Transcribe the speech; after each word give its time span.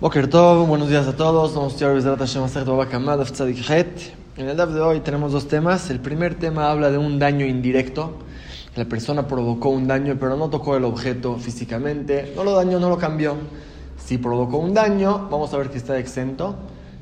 Boker 0.00 0.28
Tov, 0.30 0.66
buenos 0.66 0.88
días 0.88 1.06
a 1.06 1.14
todos. 1.14 1.54
Vamos 1.54 1.74
a 1.74 1.76
estudiar 1.76 1.98
En 4.38 4.48
el 4.48 4.56
DAF 4.56 4.70
de 4.70 4.80
hoy 4.80 5.00
tenemos 5.00 5.32
dos 5.32 5.46
temas. 5.46 5.90
El 5.90 6.00
primer 6.00 6.36
tema 6.36 6.70
habla 6.70 6.90
de 6.90 6.96
un 6.96 7.18
daño 7.18 7.44
indirecto. 7.44 8.14
La 8.76 8.86
persona 8.86 9.28
provocó 9.28 9.68
un 9.68 9.86
daño, 9.86 10.16
pero 10.18 10.38
no 10.38 10.48
tocó 10.48 10.74
el 10.74 10.84
objeto 10.84 11.36
físicamente. 11.36 12.32
No 12.34 12.44
lo 12.44 12.52
dañó, 12.52 12.80
no 12.80 12.88
lo 12.88 12.96
cambió. 12.96 13.36
Si 13.98 14.16
provocó 14.16 14.56
un 14.56 14.72
daño, 14.72 15.28
vamos 15.30 15.52
a 15.52 15.58
ver 15.58 15.68
que 15.68 15.76
está 15.76 15.98
exento. 15.98 16.54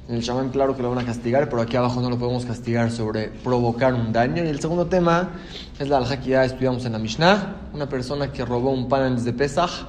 En 0.09 0.17
el 0.17 0.25
chamán, 0.25 0.49
claro 0.49 0.75
que 0.75 0.83
lo 0.83 0.91
van 0.91 0.99
a 0.99 1.07
castigar, 1.07 1.49
pero 1.49 1.63
aquí 1.63 1.77
abajo 1.77 2.01
no 2.01 2.11
lo 2.11 2.19
podemos 2.19 2.47
castigar 2.47 2.91
sobre 2.91 3.29
provocar 3.29 3.95
un 3.95 4.13
daño. 4.13 4.43
Y 4.43 4.49
el 4.49 4.59
segundo 4.59 4.87
tema 4.87 5.31
es 5.79 5.89
la 5.89 6.03
ya 6.03 6.45
estudiamos 6.45 6.85
en 6.85 6.95
la 6.95 6.99
Mishnah. 6.99 7.59
Una 7.73 7.89
persona 7.89 8.33
que 8.33 8.45
robó 8.45 8.73
un 8.73 8.89
pan 8.89 9.03
antes 9.03 9.25
de 9.25 9.33
Pesach 9.33 9.87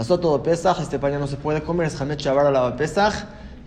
Pasó 0.00 0.18
todo 0.18 0.42
Pesaj, 0.42 0.80
este 0.80 0.98
pan 0.98 1.12
ya 1.12 1.18
no 1.18 1.26
se 1.26 1.36
puede 1.36 1.60
comer, 1.60 1.88
es 1.88 2.00
Hamet 2.00 2.18
Shabar 2.18 2.46
a 2.46 2.50
la 2.50 2.74
Pesaj, 2.74 3.12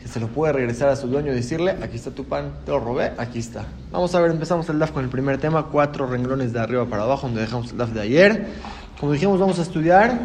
que 0.02 0.08
se 0.08 0.20
lo 0.20 0.30
puede 0.30 0.52
regresar 0.52 0.90
a 0.90 0.96
su 0.96 1.06
dueño 1.06 1.32
y 1.32 1.36
decirle, 1.36 1.78
aquí 1.80 1.96
está 1.96 2.10
tu 2.10 2.24
pan, 2.24 2.54
te 2.66 2.72
lo 2.72 2.80
robé, 2.80 3.14
aquí 3.20 3.38
está. 3.38 3.66
Vamos 3.92 4.16
a 4.16 4.20
ver, 4.20 4.32
empezamos 4.32 4.68
el 4.70 4.80
DAF 4.80 4.90
con 4.90 5.04
el 5.04 5.12
primer 5.12 5.38
tema, 5.38 5.68
cuatro 5.72 6.08
renglones 6.08 6.52
de 6.52 6.60
arriba 6.60 6.88
para 6.88 7.04
abajo, 7.04 7.28
donde 7.28 7.42
dejamos 7.42 7.70
el 7.70 7.78
DAF 7.78 7.92
de 7.92 8.02
ayer. 8.02 8.48
Como 9.00 9.12
dijimos, 9.12 9.40
vamos 9.40 9.60
a 9.60 9.62
estudiar 9.62 10.22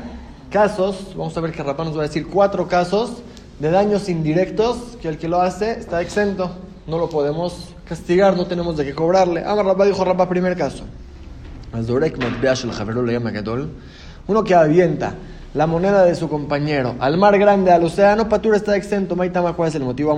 casos, 0.51 1.13
vamos 1.15 1.37
a 1.37 1.43
ver 1.43 1.53
que 1.53 1.63
Rapá 1.63 1.85
nos 1.85 1.95
va 1.95 2.05
a 2.05 2.07
decir 2.07 2.27
cuatro 2.27 2.67
casos 2.69 3.19
de 3.59 3.71
daños 3.71 4.09
indirectos 4.09 4.97
que 5.03 5.09
el 5.09 5.19
que 5.19 5.29
lo 5.29 5.43
hace 5.43 5.73
está 5.73 6.01
exento, 6.01 6.53
no 6.87 6.97
lo 6.97 7.11
podemos 7.11 7.75
castigar, 7.85 8.35
no 8.35 8.47
tenemos 8.47 8.79
de 8.79 8.87
qué 8.87 8.95
cobrarle. 8.95 9.45
Ah, 9.45 9.63
Rapá 9.63 9.85
dijo 9.85 10.03
Rapá, 10.07 10.27
primer 10.27 10.57
caso. 10.57 10.85
Uno 14.27 14.43
que 14.43 14.55
avienta 14.55 15.15
la 15.55 15.67
moneda 15.67 16.05
de 16.05 16.15
su 16.15 16.29
compañero 16.29 16.95
al 17.01 17.17
mar 17.17 17.39
grande, 17.39 17.73
al 17.73 17.83
océano, 17.83 18.29
Patura 18.29 18.57
está 18.57 18.77
exento. 18.77 19.17
Maitama, 19.17 19.55
¿cuál 19.55 19.69
es 19.69 19.75
el 19.75 19.83
motivo? 19.83 20.13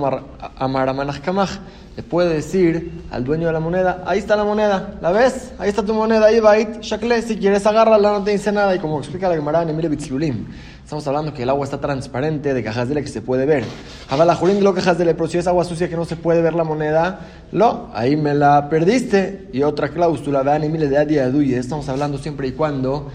Amaramanajkamaj. 0.57 1.49
Le 1.95 2.03
puede 2.03 2.33
decir 2.33 3.03
al 3.11 3.25
dueño 3.25 3.47
de 3.47 3.53
la 3.53 3.59
moneda, 3.59 4.01
ahí 4.05 4.19
está 4.19 4.37
la 4.37 4.45
moneda, 4.45 4.95
¿la 5.01 5.11
ves? 5.11 5.51
Ahí 5.59 5.67
está 5.67 5.83
tu 5.83 5.93
moneda, 5.93 6.27
ahí 6.27 6.39
va, 6.39 6.55
Shakle, 6.57 7.21
si 7.21 7.35
quieres 7.35 7.65
agarrarla 7.65 8.13
no 8.13 8.23
te 8.23 8.31
dice 8.31 8.49
nada. 8.49 8.73
Y 8.73 8.79
como 8.79 8.99
explica 8.99 9.27
la 9.27 9.35
Gemara 9.35 9.63
en 9.63 9.75
Bitzlulim, 9.77 10.45
estamos 10.81 11.05
hablando 11.07 11.33
que 11.33 11.43
el 11.43 11.49
agua 11.49 11.65
está 11.65 11.81
transparente, 11.81 12.53
de 12.53 12.63
cajas 12.63 12.87
de 12.87 13.01
que 13.01 13.09
se 13.09 13.21
puede 13.21 13.45
ver. 13.45 13.65
Jabala 14.09 14.35
Jurín 14.35 14.63
lo 14.63 14.73
cajas 14.73 14.97
de 14.97 15.13
pero 15.13 15.27
si 15.27 15.37
es 15.39 15.47
agua 15.47 15.65
sucia 15.65 15.89
que 15.89 15.97
no 15.97 16.05
se 16.05 16.15
puede 16.15 16.41
ver 16.41 16.53
la 16.53 16.63
moneda, 16.63 17.19
lo, 17.51 17.89
ahí 17.93 18.15
me 18.15 18.33
la 18.35 18.69
perdiste. 18.69 19.49
Y 19.51 19.63
otra 19.63 19.89
cláusula, 19.89 20.43
vean 20.43 20.63
Emile 20.63 20.87
de 20.87 21.29
Duye, 21.29 21.57
estamos 21.57 21.89
hablando 21.89 22.17
siempre 22.19 22.47
y 22.47 22.51
cuando 22.53 23.11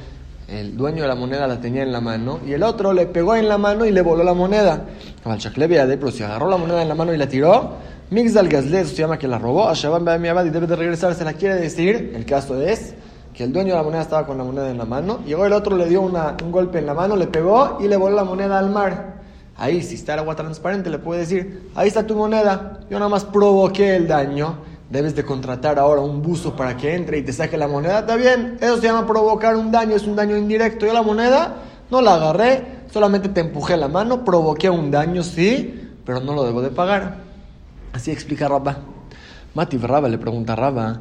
el 0.48 0.76
dueño 0.76 1.02
de 1.02 1.08
la 1.08 1.16
moneda 1.16 1.46
la 1.46 1.60
tenía 1.60 1.82
en 1.82 1.90
la 1.90 2.00
mano 2.00 2.38
y 2.46 2.52
el 2.52 2.62
otro 2.62 2.92
le 2.92 3.06
pegó 3.06 3.34
en 3.34 3.48
la 3.48 3.58
mano 3.58 3.84
y 3.84 3.90
le 3.90 4.00
voló 4.00 4.22
la 4.22 4.34
moneda. 4.34 4.84
Pero 5.24 6.10
si 6.10 6.22
agarró 6.22 6.48
la 6.48 6.56
moneda 6.56 6.82
en 6.82 6.88
la 6.88 6.94
mano 6.94 7.12
y 7.12 7.16
la 7.16 7.28
tiró, 7.28 7.74
Mixdal 8.10 8.48
Gazle, 8.48 8.84
se 8.84 8.94
llama 8.94 9.18
que 9.18 9.26
la 9.26 9.38
robó, 9.38 9.68
a 9.68 9.74
Shaban 9.74 10.24
y 10.46 10.50
debe 10.50 10.68
de 10.68 10.76
regresar. 10.76 11.14
Se 11.14 11.24
la 11.24 11.32
quiere 11.32 11.56
decir, 11.56 12.12
el 12.14 12.24
caso 12.24 12.60
es 12.60 12.94
que 13.34 13.42
el 13.44 13.52
dueño 13.52 13.70
de 13.70 13.78
la 13.78 13.82
moneda 13.82 14.02
estaba 14.02 14.26
con 14.26 14.38
la 14.38 14.44
moneda 14.44 14.70
en 14.70 14.78
la 14.78 14.84
mano, 14.84 15.20
llegó 15.26 15.44
el 15.44 15.52
otro, 15.52 15.76
le 15.76 15.88
dio 15.88 16.00
un 16.00 16.52
golpe 16.52 16.78
en 16.78 16.86
la 16.86 16.94
mano, 16.94 17.16
le 17.16 17.26
pegó 17.26 17.78
y 17.80 17.88
le 17.88 17.96
voló 17.96 18.14
la 18.14 18.24
moneda 18.24 18.58
al 18.58 18.70
mar. 18.70 19.16
Ahí, 19.56 19.82
si 19.82 19.96
está 19.96 20.14
el 20.14 20.20
agua 20.20 20.36
transparente, 20.36 20.90
le 20.90 20.98
puede 20.98 21.20
decir, 21.20 21.70
ahí 21.74 21.88
está 21.88 22.06
tu 22.06 22.14
moneda, 22.14 22.80
yo 22.88 22.98
nada 22.98 23.08
más 23.08 23.24
provoqué 23.24 23.96
el 23.96 24.06
daño 24.06 24.58
debes 24.90 25.16
de 25.16 25.24
contratar 25.24 25.78
ahora 25.78 26.00
un 26.00 26.22
buzo 26.22 26.54
para 26.54 26.76
que 26.76 26.94
entre 26.94 27.18
y 27.18 27.22
te 27.22 27.32
saque 27.32 27.56
la 27.56 27.68
moneda, 27.68 28.00
está 28.00 28.16
bien, 28.16 28.56
eso 28.60 28.76
se 28.76 28.82
llama 28.82 29.06
provocar 29.06 29.56
un 29.56 29.70
daño, 29.72 29.96
es 29.96 30.04
un 30.04 30.16
daño 30.16 30.36
indirecto. 30.36 30.86
Yo 30.86 30.92
la 30.92 31.02
moneda 31.02 31.56
no 31.90 32.00
la 32.00 32.14
agarré, 32.14 32.64
solamente 32.92 33.28
te 33.28 33.40
empujé 33.40 33.76
la 33.76 33.88
mano, 33.88 34.24
provoqué 34.24 34.70
un 34.70 34.90
daño, 34.90 35.22
sí, 35.22 35.90
pero 36.04 36.20
no 36.20 36.34
lo 36.34 36.44
debo 36.44 36.62
de 36.62 36.70
pagar. 36.70 37.18
Así 37.92 38.10
explica 38.10 38.48
Rabba. 38.48 38.78
Mati 39.54 39.78
Rabba 39.78 40.08
le 40.08 40.18
pregunta 40.18 40.52
a 40.52 40.56
Rabba, 40.56 41.00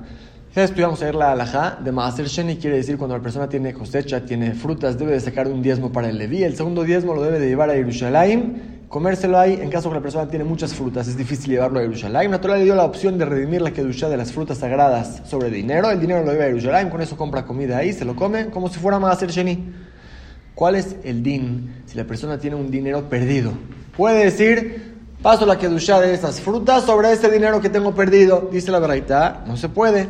ya 0.56 0.64
estudiamos 0.64 1.02
ayer 1.02 1.14
la 1.14 1.34
alajá 1.34 1.78
de 1.84 1.92
Maaser 1.92 2.28
Sheni, 2.28 2.56
quiere 2.56 2.78
decir 2.78 2.98
cuando 2.98 3.18
la 3.18 3.22
persona 3.22 3.50
tiene 3.50 3.74
cosecha, 3.74 4.26
tiene 4.26 4.54
frutas, 4.54 4.98
debe 4.98 5.12
de 5.12 5.20
sacar 5.20 5.48
un 5.50 5.62
diezmo 5.62 5.92
para 5.92 6.10
el 6.10 6.18
Leví, 6.18 6.44
el 6.44 6.56
segundo 6.56 6.84
diezmo 6.84 7.14
lo 7.14 7.22
debe 7.22 7.40
de 7.40 7.50
llevar 7.50 7.70
a 7.70 7.74
Jerusalén 7.74 8.75
comérselo 8.96 9.38
ahí 9.38 9.60
en 9.62 9.70
caso 9.70 9.90
que 9.90 9.96
la 9.96 10.02
persona 10.02 10.26
tiene 10.26 10.46
muchas 10.46 10.74
frutas, 10.74 11.06
es 11.10 11.18
difícil 11.18 11.52
llevarlo 11.52 11.80
a 11.80 11.82
Jerusalén. 11.82 12.32
Natural 12.32 12.60
le 12.60 12.64
dio 12.64 12.76
la 12.76 12.86
opción 12.86 13.18
de 13.18 13.26
redimir 13.26 13.62
la 13.62 13.72
kedusha 13.72 14.08
de 14.08 14.16
las 14.16 14.32
frutas 14.32 14.60
sagradas 14.60 15.22
sobre 15.26 15.50
dinero. 15.50 15.92
El 15.92 16.00
dinero 16.00 16.24
lo 16.24 16.32
lleva 16.32 16.46
a 16.46 16.48
Jerusalén, 16.48 16.90
con 16.90 17.02
eso 17.02 17.18
compra 17.18 17.46
comida 17.46 17.78
ahí, 17.78 17.92
se 17.92 18.06
lo 18.06 18.16
come 18.16 18.50
como 18.52 18.70
si 18.70 18.80
fuera 18.80 18.98
más 18.98 19.22
sheni. 19.22 19.66
¿Cuál 20.54 20.76
es 20.76 20.96
el 21.04 21.22
din 21.22 21.84
si 21.86 21.98
la 21.98 22.06
persona 22.06 22.40
tiene 22.40 22.56
un 22.56 22.72
dinero 22.72 23.10
perdido? 23.10 23.52
Puede 23.98 24.24
decir, 24.24 24.96
paso 25.22 25.46
la 25.46 25.60
kedusha 25.60 26.00
de 26.00 26.14
esas 26.14 26.40
frutas 26.40 26.86
sobre 26.86 27.12
ese 27.12 27.30
dinero 27.30 27.60
que 27.60 27.70
tengo 27.70 27.94
perdido. 27.94 28.48
Dice 28.50 28.72
la 28.72 28.80
verdad, 28.80 29.46
no 29.46 29.58
se 29.58 29.68
puede. 29.68 30.08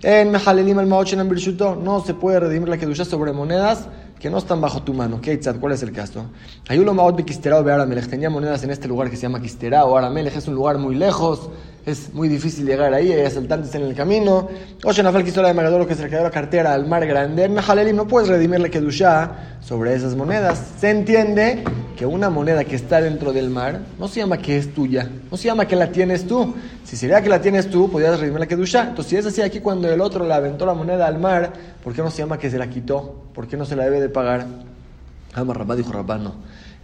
En 0.00 0.30
Mehalelim 0.30 0.78
al 0.78 0.88
no 0.88 2.04
se 2.06 2.14
puede 2.14 2.38
redimir 2.38 2.68
la 2.68 2.78
kedusha 2.78 3.04
sobre 3.04 3.32
monedas 3.32 3.88
que 4.18 4.30
no 4.30 4.38
están 4.38 4.60
bajo 4.60 4.82
tu 4.82 4.94
mano. 4.94 5.20
¿Cuál 5.60 5.72
es 5.72 5.82
el 5.82 5.92
caso? 5.92 6.26
Hay 6.68 6.78
uno 6.78 6.94
Maot 6.94 7.24
Kistera 7.24 7.60
o 7.60 7.68
Aramelech. 7.68 8.08
Tenía 8.08 8.30
monedas 8.30 8.64
en 8.64 8.70
este 8.70 8.88
lugar 8.88 9.10
que 9.10 9.16
se 9.16 9.22
llama 9.22 9.40
Kistera 9.40 9.84
o 9.84 9.96
Aramelech. 9.96 10.36
Es 10.36 10.48
un 10.48 10.54
lugar 10.54 10.78
muy 10.78 10.94
lejos. 10.94 11.50
Es 11.88 12.12
muy 12.12 12.28
difícil 12.28 12.66
llegar 12.66 12.92
ahí. 12.92 13.10
Hay 13.10 13.24
asaltantes 13.24 13.74
en 13.74 13.80
el 13.80 13.94
camino. 13.94 14.46
Oye, 14.84 15.02
Nafal 15.02 15.24
Kistola 15.24 15.48
de 15.48 15.54
Magadoro 15.54 15.86
que 15.86 15.94
se 15.94 16.02
le 16.02 16.10
quedó 16.10 16.22
la 16.22 16.30
cartera 16.30 16.74
al 16.74 16.86
mar 16.86 17.06
grande. 17.06 17.44
En 17.44 17.54
Mehalelim 17.54 17.96
no 17.96 18.06
puedes 18.06 18.28
redimirle 18.28 18.70
Kedushá 18.70 19.56
sobre 19.62 19.94
esas 19.94 20.14
monedas. 20.14 20.62
Se 20.78 20.90
entiende 20.90 21.64
que 21.96 22.04
una 22.04 22.28
moneda 22.28 22.62
que 22.64 22.76
está 22.76 23.00
dentro 23.00 23.32
del 23.32 23.48
mar 23.48 23.80
no 23.98 24.06
se 24.06 24.20
llama 24.20 24.36
que 24.36 24.58
es 24.58 24.74
tuya, 24.74 25.08
no 25.30 25.38
se 25.38 25.44
llama 25.44 25.66
que 25.66 25.76
la 25.76 25.90
tienes 25.90 26.26
tú. 26.26 26.54
Si 26.84 26.94
sería 26.94 27.22
que 27.22 27.30
la 27.30 27.40
tienes 27.40 27.70
tú, 27.70 27.90
podrías 27.90 28.20
redimir 28.20 28.40
la 28.40 28.46
kedusha. 28.46 28.88
Entonces, 28.88 29.08
si 29.08 29.16
es 29.16 29.24
así 29.24 29.40
aquí 29.40 29.60
cuando 29.60 29.90
el 29.90 30.02
otro 30.02 30.26
le 30.26 30.34
aventó 30.34 30.66
la 30.66 30.74
moneda 30.74 31.06
al 31.06 31.18
mar, 31.18 31.54
¿por 31.82 31.94
qué 31.94 32.02
no 32.02 32.10
se 32.10 32.18
llama 32.18 32.38
que 32.38 32.50
se 32.50 32.58
la 32.58 32.68
quitó? 32.68 33.24
¿Por 33.32 33.48
qué 33.48 33.56
no 33.56 33.64
se 33.64 33.76
la 33.76 33.84
debe 33.84 33.98
de 33.98 34.10
pagar? 34.10 34.46
Ama 35.32 35.54
Rabá 35.54 35.74
dijo 35.74 35.90
Rabá, 35.90 36.18
no. 36.18 36.34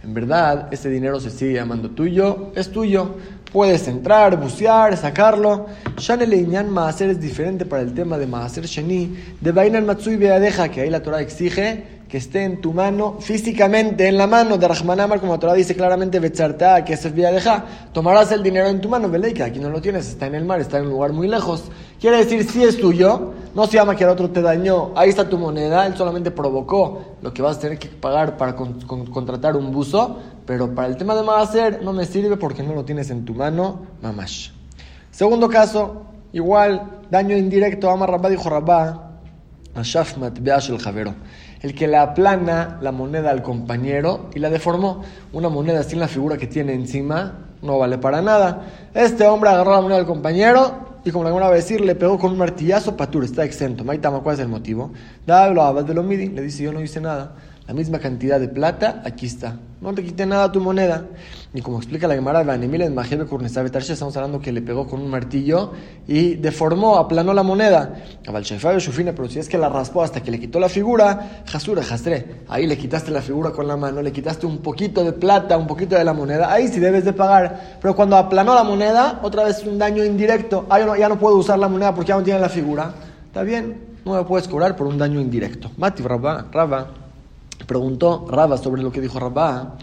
En 0.05 0.13
verdad, 0.13 0.67
ese 0.69 0.87
dinero 0.87 1.19
se 1.19 1.31
sigue 1.31 1.53
llamando 1.53 1.89
tuyo, 1.89 2.51
es 2.55 2.71
tuyo. 2.71 3.15
Puedes 3.51 3.87
entrar, 3.87 4.39
bucear, 4.39 4.95
sacarlo. 4.97 5.65
Shanel 5.97 6.31
Inyan 6.31 6.69
Maaser 6.69 7.09
es 7.09 7.19
diferente 7.19 7.65
para 7.65 7.81
el 7.81 7.91
tema 7.91 8.19
de 8.19 8.27
Maaser 8.27 8.65
Sheni, 8.65 9.17
de 9.41 9.51
Bainan 9.51 9.83
Matsui 9.83 10.15
Beadeja, 10.15 10.69
que 10.69 10.81
ahí 10.81 10.91
la 10.91 11.01
Torah 11.01 11.21
exige 11.21 11.95
que 12.07 12.17
esté 12.17 12.43
en 12.43 12.61
tu 12.61 12.71
mano, 12.71 13.17
físicamente 13.19 14.07
en 14.07 14.17
la 14.17 14.27
mano 14.27 14.59
de 14.59 14.67
Rahman 14.67 14.99
Amar, 14.99 15.19
como 15.19 15.33
la 15.33 15.39
Torah 15.39 15.53
dice 15.53 15.75
claramente, 15.75 16.19
Becharta, 16.19 16.85
que 16.85 16.93
es 16.93 17.15
deja, 17.15 17.65
tomarás 17.93 18.31
el 18.31 18.43
dinero 18.43 18.67
en 18.67 18.79
tu 18.79 18.89
mano, 18.89 19.11
que 19.11 19.43
aquí 19.43 19.59
no 19.59 19.69
lo 19.69 19.81
tienes, 19.81 20.07
está 20.07 20.27
en 20.27 20.35
el 20.35 20.45
mar, 20.45 20.61
está 20.61 20.77
en 20.77 20.85
un 20.85 20.91
lugar 20.91 21.13
muy 21.13 21.27
lejos. 21.27 21.63
Quiere 21.99 22.17
decir, 22.17 22.43
si 22.49 22.63
es 22.63 22.77
tuyo, 22.77 23.33
no 23.53 23.65
se 23.67 23.77
llama 23.77 23.95
que 23.95 24.03
el 24.03 24.09
otro 24.09 24.29
te 24.29 24.41
dañó, 24.41 24.91
ahí 24.95 25.09
está 25.09 25.29
tu 25.29 25.37
moneda, 25.37 25.87
él 25.87 25.95
solamente 25.95 26.29
provocó 26.29 27.15
lo 27.21 27.33
que 27.33 27.41
vas 27.41 27.57
a 27.57 27.59
tener 27.61 27.79
que 27.79 27.87
pagar 27.87 28.37
para 28.37 28.55
contratar 28.55 29.55
un 29.55 29.71
buzo, 29.71 30.19
pero 30.45 30.75
para 30.75 30.87
el 30.87 30.97
tema 30.97 31.15
de 31.15 31.23
hacer 31.37 31.81
no 31.81 31.93
me 31.93 32.05
sirve 32.05 32.37
porque 32.37 32.63
no 32.63 32.73
lo 32.73 32.83
tienes 32.83 33.09
en 33.09 33.23
tu 33.23 33.33
mano, 33.33 33.85
mamash. 34.01 34.49
Segundo 35.09 35.47
caso, 35.47 36.03
igual, 36.33 36.99
daño 37.09 37.37
indirecto, 37.37 37.89
Amar 37.89 38.11
Rabba 38.11 38.29
dijo 38.29 38.49
Rabba, 38.49 39.11
Ashafmat 39.73 40.39
Beash 40.39 40.69
el 40.69 40.79
Javero 40.79 41.13
el 41.65 41.73
que 41.73 41.87
le 41.87 41.97
aplana 41.97 42.77
la 42.81 42.91
moneda 42.91 43.31
al 43.31 43.41
compañero 43.41 44.29
y 44.35 44.39
la 44.39 44.51
deformó. 44.51 45.01
Una 45.33 45.49
moneda 45.49 45.81
sin 45.81 45.99
la 45.99 46.07
figura 46.07 46.37
que 46.37 46.45
tiene 46.45 46.73
encima 46.73 47.39
no 47.63 47.79
vale 47.79 47.97
para 47.97 48.21
nada. 48.21 48.67
Este 48.93 49.25
hombre 49.25 49.49
agarró 49.49 49.71
la 49.71 49.81
moneda 49.81 49.97
al 49.97 50.05
compañero 50.05 50.94
y 51.05 51.11
como 51.11 51.23
le 51.23 51.31
va 51.31 51.47
a 51.47 51.51
decir, 51.51 51.81
le 51.81 51.95
pegó 51.95 52.17
con 52.17 52.31
un 52.31 52.37
martillazo, 52.37 52.97
patur, 52.97 53.23
está 53.23 53.45
exento. 53.45 53.83
Maitama, 53.83 54.21
¿cuál 54.21 54.35
es 54.35 54.41
el 54.41 54.47
motivo? 54.47 54.91
Dale, 55.25 55.83
de 55.83 55.93
lo 55.93 56.03
midi, 56.03 56.27
le 56.27 56.41
dice, 56.41 56.63
yo 56.63 56.73
no 56.73 56.81
hice 56.81 56.99
nada 56.99 57.35
la 57.67 57.73
misma 57.73 57.97
cantidad 57.97 58.39
de 58.39 58.47
plata, 58.47 59.01
aquí 59.05 59.25
está. 59.25 59.57
No 59.81 59.93
te 59.93 60.03
quité 60.03 60.25
nada 60.25 60.51
tu 60.51 60.61
moneda. 60.61 61.05
Y 61.53 61.61
como 61.61 61.77
explica 61.77 62.07
la 62.07 62.13
Gemara, 62.13 62.41
estamos 62.41 64.17
hablando 64.17 64.39
que 64.39 64.51
le 64.51 64.61
pegó 64.61 64.87
con 64.87 65.01
un 65.01 65.09
martillo 65.09 65.71
y 66.07 66.35
deformó, 66.35 66.97
aplanó 66.97 67.33
la 67.33 67.41
moneda. 67.41 67.95
Pero 68.23 69.29
si 69.29 69.39
es 69.39 69.49
que 69.49 69.57
la 69.57 69.69
raspó 69.69 70.03
hasta 70.03 70.21
que 70.21 70.29
le 70.29 70.39
quitó 70.39 70.59
la 70.59 70.69
figura, 70.69 71.43
jasura, 71.47 71.83
jastre. 71.83 72.43
Ahí 72.49 72.67
le 72.67 72.77
quitaste 72.77 73.09
la 73.09 73.21
figura 73.21 73.51
con 73.51 73.67
la 73.67 73.77
mano, 73.77 74.01
le 74.01 74.11
quitaste 74.11 74.45
un 74.45 74.59
poquito 74.59 75.03
de 75.03 75.13
plata, 75.13 75.57
un 75.57 75.65
poquito 75.65 75.95
de 75.95 76.03
la 76.03 76.13
moneda. 76.13 76.51
Ahí 76.51 76.67
sí 76.67 76.79
debes 76.79 77.03
de 77.03 77.13
pagar. 77.13 77.79
Pero 77.81 77.95
cuando 77.95 78.15
aplanó 78.15 78.53
la 78.53 78.63
moneda, 78.63 79.19
otra 79.23 79.43
vez 79.43 79.63
un 79.65 79.79
daño 79.79 80.03
indirecto. 80.05 80.67
Ah, 80.69 80.97
ya 80.97 81.09
no 81.09 81.17
puedo 81.17 81.35
usar 81.37 81.57
la 81.57 81.67
moneda 81.67 81.95
porque 81.95 82.09
ya 82.09 82.15
no 82.15 82.23
tiene 82.23 82.39
la 82.39 82.49
figura. 82.49 82.93
Está 83.27 83.41
bien, 83.41 83.77
no 84.05 84.13
me 84.13 84.23
puedes 84.23 84.47
cobrar 84.47 84.75
por 84.75 84.85
un 84.87 84.97
daño 84.97 85.19
indirecto. 85.19 85.71
Mati, 85.77 86.03
Rabba, 86.03 86.45
Rabba. 86.51 87.04
Preguntó 87.67 88.27
Rabba 88.29 88.57
sobre 88.57 88.81
lo 88.81 88.91
que 88.91 89.01
dijo 89.01 89.19
Rabba. 89.19 89.77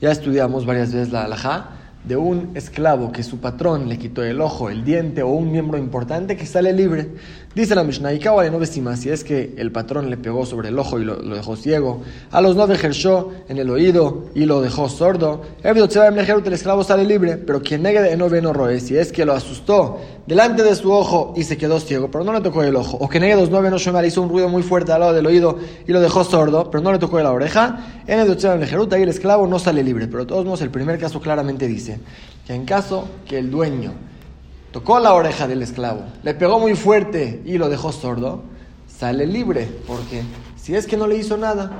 Ya 0.00 0.10
estudiamos 0.10 0.66
varias 0.66 0.92
veces 0.92 1.12
la 1.12 1.24
halajá 1.24 1.70
de 2.04 2.16
un 2.16 2.52
esclavo 2.54 3.10
que 3.10 3.22
su 3.22 3.38
patrón 3.38 3.88
le 3.88 3.98
quitó 3.98 4.22
el 4.22 4.40
ojo, 4.40 4.70
el 4.70 4.84
diente 4.84 5.22
o 5.22 5.28
un 5.28 5.50
miembro 5.50 5.76
importante 5.76 6.36
que 6.36 6.46
sale 6.46 6.72
libre. 6.72 7.10
Dice 7.56 7.74
la 7.74 7.84
Mishnah, 7.84 8.12
y 8.12 8.20
no 8.50 8.58
si 8.96 9.08
es 9.08 9.24
que 9.24 9.54
el 9.56 9.72
patrón 9.72 10.10
le 10.10 10.18
pegó 10.18 10.44
sobre 10.44 10.68
el 10.68 10.78
ojo 10.78 11.00
y 11.00 11.06
lo, 11.06 11.16
dejó 11.16 11.56
ciego, 11.56 12.02
a 12.30 12.42
los 12.42 12.54
nueve 12.54 12.74
ejerció 12.74 13.30
en 13.48 13.56
el 13.56 13.70
oído 13.70 14.26
y 14.34 14.44
lo 14.44 14.60
dejó 14.60 14.90
sordo, 14.90 15.40
el 16.48 16.52
esclavo 16.52 16.84
sale 16.84 17.06
libre, 17.06 17.38
pero 17.38 17.62
quien 17.62 17.80
negue 17.82 18.02
de 18.02 18.14
no 18.18 18.28
ve 18.28 18.42
no 18.42 18.52
roe, 18.52 18.78
si 18.78 18.98
es 18.98 19.10
que 19.10 19.24
lo 19.24 19.32
asustó 19.32 19.98
delante 20.26 20.64
de 20.64 20.74
su 20.74 20.92
ojo 20.92 21.32
y 21.34 21.44
se 21.44 21.56
quedó 21.56 21.80
ciego, 21.80 22.10
pero 22.10 22.24
no 22.24 22.34
le 22.34 22.42
tocó 22.42 22.62
el 22.62 22.76
ojo, 22.76 22.98
o 22.98 23.08
que 23.08 23.20
negue 23.20 23.36
dos 23.36 23.48
nueve 23.48 23.70
no 23.70 23.78
hizo 24.08 24.20
un 24.20 24.28
ruido 24.28 24.50
muy 24.50 24.62
fuerte 24.62 24.92
al 24.92 25.00
lado 25.00 25.14
del 25.14 25.24
oído 25.24 25.58
y 25.88 25.92
lo 25.92 26.02
dejó 26.02 26.24
sordo, 26.24 26.70
pero 26.70 26.84
no 26.84 26.92
le 26.92 26.98
tocó 26.98 27.18
la 27.20 27.32
oreja, 27.32 28.02
en 28.06 28.20
el 28.20 28.28
y 28.98 29.02
el 29.02 29.08
esclavo 29.08 29.46
no 29.46 29.58
sale 29.58 29.82
libre, 29.82 30.08
pero 30.08 30.24
de 30.24 30.26
todos 30.26 30.44
modos 30.44 30.60
el 30.60 30.70
primer 30.70 30.98
caso 30.98 31.22
claramente 31.22 31.66
dice 31.66 32.00
que 32.46 32.52
en 32.52 32.66
caso 32.66 33.08
que 33.26 33.38
el 33.38 33.50
dueño 33.50 33.94
tocó 34.76 34.98
la 34.98 35.14
oreja 35.14 35.48
del 35.48 35.62
esclavo, 35.62 36.02
le 36.22 36.34
pegó 36.34 36.60
muy 36.60 36.74
fuerte 36.74 37.40
y 37.46 37.56
lo 37.56 37.70
dejó 37.70 37.92
sordo, 37.92 38.42
sale 38.86 39.24
libre, 39.24 39.66
porque 39.86 40.22
si 40.54 40.76
es 40.76 40.86
que 40.86 40.98
no 40.98 41.06
le 41.06 41.16
hizo 41.16 41.38
nada, 41.38 41.70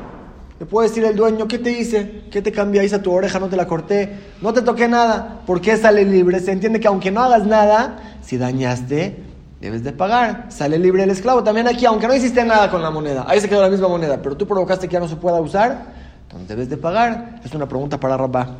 le 0.59 0.65
puede 0.65 0.89
decir 0.89 1.05
el 1.05 1.15
dueño, 1.15 1.47
¿qué 1.47 1.59
te 1.59 1.73
hice? 1.73 2.23
¿Qué 2.31 2.41
te 2.41 2.53
cambié? 2.53 2.83
Hice 2.87 2.99
tu 3.01 3.13
oreja, 3.13 3.39
no 3.39 3.49
te 3.51 3.57
la 3.57 3.67
corté, 3.67 4.17
no 4.41 4.55
te 4.55 4.63
toqué 4.63 4.89
nada. 4.89 5.43
¿Por 5.45 5.61
qué 5.61 5.77
sale 5.77 6.07
libre? 6.07 6.41
Se 6.41 6.53
entiende 6.53 6.81
que 6.81 6.89
aunque 6.89 7.11
no 7.11 7.21
hagas 7.21 7.45
nada, 7.45 7.99
si 8.23 8.39
dañaste, 8.39 9.23
debes 9.61 9.85
de 9.85 9.93
pagar. 9.93 10.47
Sale 10.49 10.79
libre 10.79 11.03
el 11.03 11.11
esclavo. 11.11 11.45
También 11.45 11.69
aquí, 11.69 11.85
aunque 11.85 12.09
no 12.09 12.15
hiciste 12.15 12.47
nada 12.47 12.71
con 12.71 12.81
la 12.81 12.91
moneda, 12.91 13.27
ahí 13.29 13.43
se 13.43 13.49
quedó 13.51 13.61
la 13.61 13.69
misma 13.69 13.89
moneda, 13.89 14.23
pero 14.23 14.39
tú 14.39 14.47
provocaste 14.47 14.89
que 14.89 14.95
ya 14.95 15.01
no 15.01 15.09
se 15.09 15.17
pueda 15.17 15.39
usar, 15.39 15.85
entonces 16.23 16.49
debes 16.49 16.71
de 16.71 16.79
pagar. 16.79 17.43
Es 17.45 17.53
una 17.53 17.69
pregunta 17.69 18.01
para 18.01 18.17
Rabá. 18.17 18.57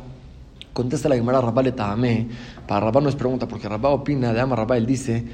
Contesta 0.77 1.09
la 1.09 1.15
Gemara 1.15 1.41
Rabá 1.41 1.63
le 1.63 1.71
tamé. 1.71 2.27
Para 2.67 2.81
Rabá 2.81 3.01
no 3.01 3.09
es 3.09 3.15
pregunta, 3.15 3.47
porque 3.47 3.67
Rabá 3.67 3.89
opina 3.89 4.31
de 4.31 4.39
Ama 4.39 4.55
Rabá. 4.55 4.77
Él 4.77 4.85
dice: 4.85 5.25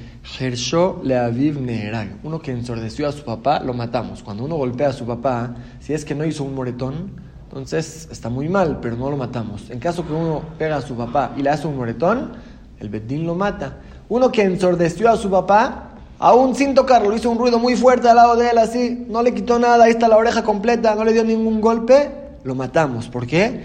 le 1.03 1.17
aviv 1.17 1.59
neherag. 1.59 2.19
Uno 2.23 2.39
que 2.39 2.51
ensordeció 2.51 3.09
a 3.09 3.11
su 3.11 3.25
papá, 3.25 3.59
lo 3.59 3.73
matamos. 3.73 4.23
Cuando 4.23 4.45
uno 4.45 4.55
golpea 4.55 4.87
a 4.87 4.93
su 4.93 5.05
papá, 5.05 5.53
si 5.81 5.91
es 5.91 6.05
que 6.05 6.15
no 6.15 6.23
hizo 6.23 6.45
un 6.45 6.55
moretón, 6.55 7.11
entonces 7.49 8.07
está 8.09 8.29
muy 8.29 8.47
mal, 8.47 8.79
pero 8.81 8.95
no 8.95 9.09
lo 9.09 9.17
matamos. 9.17 9.69
En 9.69 9.79
caso 9.79 10.07
que 10.07 10.13
uno 10.13 10.43
pega 10.57 10.77
a 10.77 10.81
su 10.81 10.95
papá 10.95 11.33
y 11.35 11.41
le 11.41 11.49
hace 11.49 11.67
un 11.67 11.75
moretón, 11.75 12.31
el 12.79 12.87
bedín 12.87 13.25
lo 13.25 13.35
mata. 13.35 13.79
Uno 14.07 14.31
que 14.31 14.43
ensordeció 14.43 15.11
a 15.11 15.17
su 15.17 15.29
papá, 15.29 15.89
aún 16.19 16.55
sin 16.55 16.73
tocarlo, 16.73 17.13
hizo 17.13 17.29
un 17.29 17.37
ruido 17.37 17.59
muy 17.59 17.75
fuerte 17.75 18.07
al 18.07 18.15
lado 18.15 18.37
de 18.37 18.49
él, 18.49 18.57
así, 18.59 19.05
no 19.09 19.21
le 19.21 19.33
quitó 19.33 19.59
nada, 19.59 19.83
ahí 19.83 19.91
está 19.91 20.07
la 20.07 20.15
oreja 20.15 20.41
completa, 20.41 20.95
no 20.95 21.03
le 21.03 21.11
dio 21.11 21.25
ningún 21.25 21.59
golpe 21.59 22.22
lo 22.43 22.55
matamos. 22.55 23.07
¿Por 23.07 23.27
qué? 23.27 23.63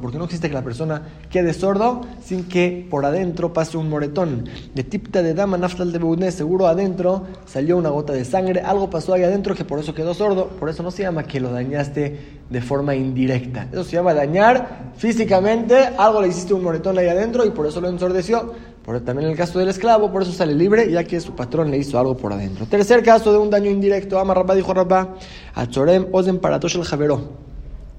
Porque 0.00 0.18
no 0.18 0.24
existe 0.24 0.48
que 0.48 0.54
la 0.54 0.62
persona 0.62 1.02
quede 1.30 1.52
sordo 1.52 2.02
sin 2.22 2.44
que 2.44 2.86
por 2.88 3.04
adentro 3.04 3.52
pase 3.52 3.76
un 3.76 3.88
moretón. 3.88 4.48
De 4.74 4.84
tipta 4.84 5.22
de 5.22 5.34
dama 5.34 5.58
naftal 5.58 5.92
de 5.92 5.98
beudné, 5.98 6.30
seguro 6.32 6.66
adentro 6.66 7.24
salió 7.46 7.76
una 7.76 7.90
gota 7.90 8.12
de 8.12 8.24
sangre, 8.24 8.60
algo 8.60 8.90
pasó 8.90 9.14
ahí 9.14 9.22
adentro 9.22 9.54
que 9.54 9.64
por 9.64 9.78
eso 9.78 9.94
quedó 9.94 10.14
sordo. 10.14 10.48
Por 10.48 10.68
eso 10.68 10.82
no 10.82 10.90
se 10.90 11.02
llama 11.02 11.24
que 11.24 11.40
lo 11.40 11.50
dañaste 11.50 12.40
de 12.48 12.60
forma 12.60 12.94
indirecta. 12.94 13.68
Eso 13.72 13.84
se 13.84 13.92
llama 13.92 14.14
dañar 14.14 14.92
físicamente, 14.96 15.76
algo 15.76 16.20
le 16.20 16.28
hiciste 16.28 16.52
un 16.52 16.62
moretón 16.62 16.98
ahí 16.98 17.08
adentro 17.08 17.44
y 17.44 17.50
por 17.50 17.66
eso 17.66 17.80
lo 17.80 17.88
ensordeció. 17.88 18.54
También 18.98 19.30
el 19.30 19.36
caso 19.36 19.60
del 19.60 19.68
esclavo, 19.68 20.10
por 20.10 20.22
eso 20.22 20.32
sale 20.32 20.54
libre, 20.54 20.90
ya 20.90 21.04
que 21.04 21.20
su 21.20 21.36
patrón 21.36 21.70
le 21.70 21.78
hizo 21.78 21.98
algo 21.98 22.16
por 22.16 22.32
adentro. 22.32 22.66
Tercer 22.66 23.04
caso 23.04 23.30
de 23.30 23.38
un 23.38 23.50
daño 23.50 23.70
indirecto. 23.70 24.18
Ama 24.18 24.34
Rabba 24.34 24.56
dijo 24.56 24.74
Rabba, 24.74 25.14
a 25.54 25.66
Chorem 25.68 26.06
Ozen 26.10 26.38
Paratosh 26.38 26.76
el 26.76 26.84
Javeró. 26.84 27.20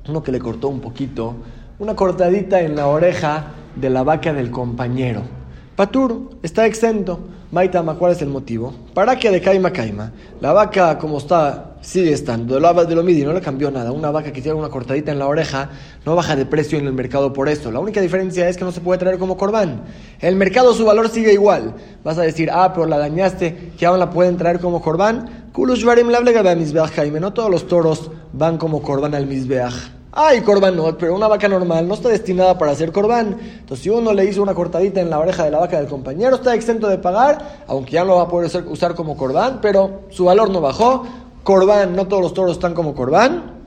Uno 0.10 0.22
que 0.22 0.32
le 0.34 0.40
cortó 0.40 0.68
un 0.68 0.82
poquito, 0.82 1.36
una 1.80 1.96
cortadita 1.96 2.60
en 2.60 2.76
la 2.76 2.88
oreja 2.88 3.54
de 3.76 3.90
la 3.90 4.04
vaca 4.04 4.34
del 4.34 4.52
compañero. 4.52 5.22
Patur 5.76 6.32
está 6.44 6.66
exento. 6.66 7.20
Maitama, 7.52 7.96
¿cuál 7.96 8.14
es 8.14 8.22
el 8.22 8.30
motivo? 8.30 8.74
Para 8.94 9.18
que 9.18 9.30
de 9.30 9.42
caima 9.42 9.72
caima. 9.72 10.12
La 10.40 10.54
vaca, 10.54 10.98
como 10.98 11.18
está, 11.18 11.71
sigue 11.82 12.14
estando. 12.14 12.60
Lo, 12.60 12.86
de 12.86 12.96
lo 12.96 13.04
midi 13.04 13.24
no 13.24 13.34
le 13.34 13.42
cambió 13.42 13.72
nada. 13.72 13.92
Una 13.92 14.12
vaca 14.12 14.32
que 14.32 14.42
tiene 14.42 14.58
una 14.58 14.70
cortadita 14.70 15.12
en 15.12 15.20
la 15.20 15.28
oreja 15.28 15.70
no 16.06 16.16
baja 16.16 16.36
de 16.36 16.46
precio 16.46 16.80
en 16.80 16.86
el 16.86 16.94
mercado 16.94 17.34
por 17.34 17.50
eso. 17.50 17.72
La 17.72 17.80
única 17.80 18.02
diferencia 18.02 18.48
es 18.48 18.58
que 18.58 18.64
no 18.64 18.72
se 18.72 18.82
puede 18.82 19.00
traer 19.00 19.18
como 19.18 19.38
corbán. 19.38 19.84
El 20.20 20.36
mercado 20.36 20.74
su 20.74 20.86
valor 20.86 21.10
sigue 21.10 21.34
igual. 21.34 21.76
Vas 22.04 22.18
a 22.18 22.22
decir, 22.22 22.50
ah, 22.52 22.72
pero 22.74 22.86
la 22.86 22.98
dañaste, 22.98 23.74
que 23.78 23.86
aún 23.86 24.00
la 24.00 24.10
pueden 24.10 24.38
traer 24.38 24.60
como 24.60 24.82
corbán. 24.82 25.50
Kulush 25.52 25.84
varim 25.84 26.08
No 26.08 27.34
todos 27.34 27.50
los 27.50 27.68
toros 27.68 28.12
van 28.34 28.58
como 28.58 28.82
corbán 28.82 29.16
al 29.16 29.28
misbeach. 29.28 30.02
Hay 30.14 30.42
corbanot, 30.42 30.98
pero 30.98 31.16
una 31.16 31.30
vaca 31.30 31.48
normal 31.48 31.88
no 31.88 31.94
está 31.94 32.10
destinada 32.10 32.58
para 32.58 32.74
hacer 32.74 32.92
corbán. 32.92 33.38
Entonces, 33.60 33.84
si 33.84 33.90
uno 33.90 34.12
le 34.12 34.26
hizo 34.26 34.44
una 34.44 34.54
cortadita 34.54 35.00
en 35.00 35.10
la 35.10 35.20
oreja 35.20 35.46
de 35.46 35.52
la 35.52 35.60
vaca 35.60 35.78
del 35.78 35.88
compañero, 35.88 36.36
está 36.36 36.54
exento 36.54 36.90
de 36.90 36.98
pagar, 36.98 37.64
aunque 37.68 37.92
ya 37.92 38.02
no 38.02 38.08
lo 38.08 38.16
va 38.18 38.24
a 38.24 38.28
poder 38.28 38.52
usar 38.68 38.94
como 38.94 39.16
corbán, 39.16 39.60
pero 39.62 40.02
su 40.10 40.26
valor 40.26 40.50
no 40.50 40.60
bajó. 40.60 41.06
Corbán, 41.44 41.96
no 41.96 42.08
todos 42.08 42.22
los 42.22 42.34
toros 42.34 42.52
están 42.54 42.74
como 42.74 42.94
corbán. 42.94 43.62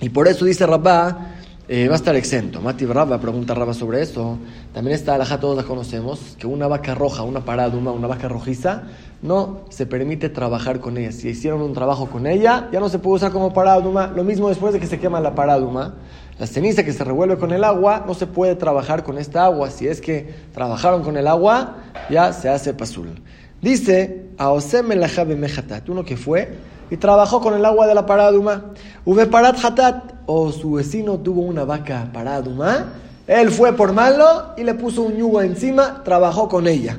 Y 0.00 0.10
por 0.10 0.28
eso 0.28 0.44
dice 0.44 0.66
Rabá, 0.66 1.36
eh, 1.68 1.88
va 1.88 1.94
a 1.94 1.96
estar 1.96 2.14
exento. 2.14 2.60
Mati 2.60 2.84
Rabba 2.84 3.18
pregunta 3.18 3.54
Rabba 3.54 3.72
sobre 3.72 4.02
eso. 4.02 4.38
También 4.74 4.94
está 4.94 5.14
alhaja, 5.14 5.40
todos 5.40 5.56
la 5.56 5.62
conocemos, 5.62 6.36
que 6.38 6.46
una 6.46 6.66
vaca 6.66 6.94
roja, 6.94 7.22
una 7.22 7.44
paraduma, 7.44 7.90
una 7.92 8.06
vaca 8.06 8.28
rojiza, 8.28 8.82
no 9.22 9.62
se 9.70 9.86
permite 9.86 10.28
trabajar 10.28 10.80
con 10.80 10.98
ella. 10.98 11.10
Si 11.10 11.28
hicieron 11.28 11.62
un 11.62 11.72
trabajo 11.72 12.10
con 12.10 12.26
ella, 12.26 12.68
ya 12.70 12.80
no 12.80 12.90
se 12.90 12.98
puede 12.98 13.16
usar 13.16 13.32
como 13.32 13.54
paraduma. 13.54 14.08
Lo 14.14 14.22
mismo 14.22 14.50
después 14.50 14.74
de 14.74 14.80
que 14.80 14.86
se 14.86 15.00
quema 15.00 15.18
la 15.20 15.34
paraduma. 15.34 15.94
La 16.38 16.46
ceniza 16.46 16.84
que 16.84 16.92
se 16.92 17.02
revuelve 17.02 17.38
con 17.38 17.50
el 17.50 17.64
agua, 17.64 18.04
no 18.06 18.12
se 18.12 18.26
puede 18.26 18.56
trabajar 18.56 19.02
con 19.02 19.16
esta 19.16 19.46
agua. 19.46 19.70
Si 19.70 19.88
es 19.88 20.02
que 20.02 20.34
trabajaron 20.52 21.02
con 21.02 21.16
el 21.16 21.26
agua, 21.26 21.78
ya 22.10 22.34
se 22.34 22.50
hace 22.50 22.74
pasul. 22.74 23.22
Dice, 23.62 24.26
Aosem 24.36 24.86
mejatat, 24.86 25.88
uno 25.88 26.04
que 26.04 26.18
fue 26.18 26.75
y 26.90 26.96
trabajó 26.96 27.40
con 27.40 27.54
el 27.54 27.64
agua 27.64 27.86
de 27.86 27.94
la 27.94 28.06
paraduma. 28.06 28.72
Uve 29.04 29.26
parat 29.26 29.62
hatat, 29.64 30.14
o 30.26 30.50
su 30.52 30.72
vecino 30.72 31.18
tuvo 31.18 31.42
una 31.42 31.64
vaca 31.64 32.08
paraduma. 32.12 32.92
Él 33.26 33.50
fue 33.50 33.72
por 33.72 33.92
malo 33.92 34.54
y 34.56 34.62
le 34.62 34.74
puso 34.74 35.02
un 35.02 35.16
yugo 35.16 35.42
encima, 35.42 36.02
trabajó 36.04 36.48
con 36.48 36.66
ella. 36.66 36.98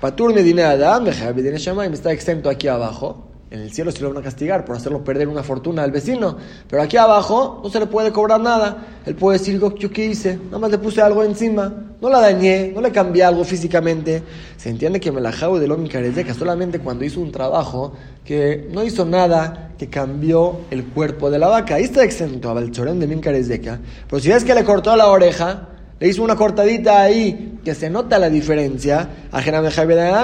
Patur 0.00 0.34
Medina 0.34 0.70
Adam, 0.70 1.04
me 1.04 1.94
está 1.94 2.12
exento 2.12 2.50
aquí 2.50 2.66
abajo. 2.66 3.31
En 3.52 3.60
el 3.60 3.70
cielo 3.70 3.92
se 3.92 4.00
lo 4.00 4.08
van 4.08 4.16
a 4.16 4.22
castigar 4.22 4.64
por 4.64 4.76
hacerlo 4.76 5.04
perder 5.04 5.28
una 5.28 5.42
fortuna 5.42 5.82
al 5.82 5.90
vecino. 5.90 6.38
Pero 6.70 6.80
aquí 6.80 6.96
abajo 6.96 7.60
no 7.62 7.68
se 7.68 7.80
le 7.80 7.86
puede 7.86 8.10
cobrar 8.10 8.40
nada. 8.40 8.78
Él 9.04 9.14
puede 9.14 9.38
decir, 9.38 9.60
¿yo 9.60 9.90
qué 9.90 10.06
hice? 10.06 10.38
Nada 10.46 10.58
más 10.58 10.70
le 10.70 10.78
puse 10.78 11.02
algo 11.02 11.22
encima. 11.22 11.70
No 12.00 12.08
la 12.08 12.20
dañé, 12.20 12.72
no 12.74 12.80
le 12.80 12.90
cambié 12.90 13.24
algo 13.24 13.44
físicamente. 13.44 14.22
Se 14.56 14.70
entiende 14.70 15.00
que 15.00 15.12
me 15.12 15.20
la 15.20 15.32
jago 15.32 15.60
de 15.60 15.68
que 15.68 16.32
solamente 16.32 16.78
cuando 16.78 17.04
hizo 17.04 17.20
un 17.20 17.30
trabajo 17.30 17.92
que 18.24 18.70
no 18.72 18.82
hizo 18.84 19.04
nada 19.04 19.72
que 19.78 19.90
cambió 19.90 20.60
el 20.70 20.86
cuerpo 20.86 21.30
de 21.30 21.38
la 21.38 21.48
vaca. 21.48 21.74
Ahí 21.74 21.84
está 21.84 22.04
exento 22.04 22.48
a 22.48 22.54
Balchorén 22.54 22.98
de 23.00 23.06
Mincarezeca. 23.06 23.78
Pero 24.08 24.22
si 24.22 24.32
es 24.32 24.44
que 24.44 24.54
le 24.54 24.64
cortó 24.64 24.96
la 24.96 25.08
oreja, 25.08 25.68
le 26.02 26.08
hizo 26.08 26.24
una 26.24 26.34
cortadita 26.34 27.00
ahí 27.00 27.60
que 27.64 27.76
se 27.76 27.88
nota 27.88 28.18
la 28.18 28.28
diferencia, 28.28 29.08
a 29.30 29.40
Jenam 29.40 29.70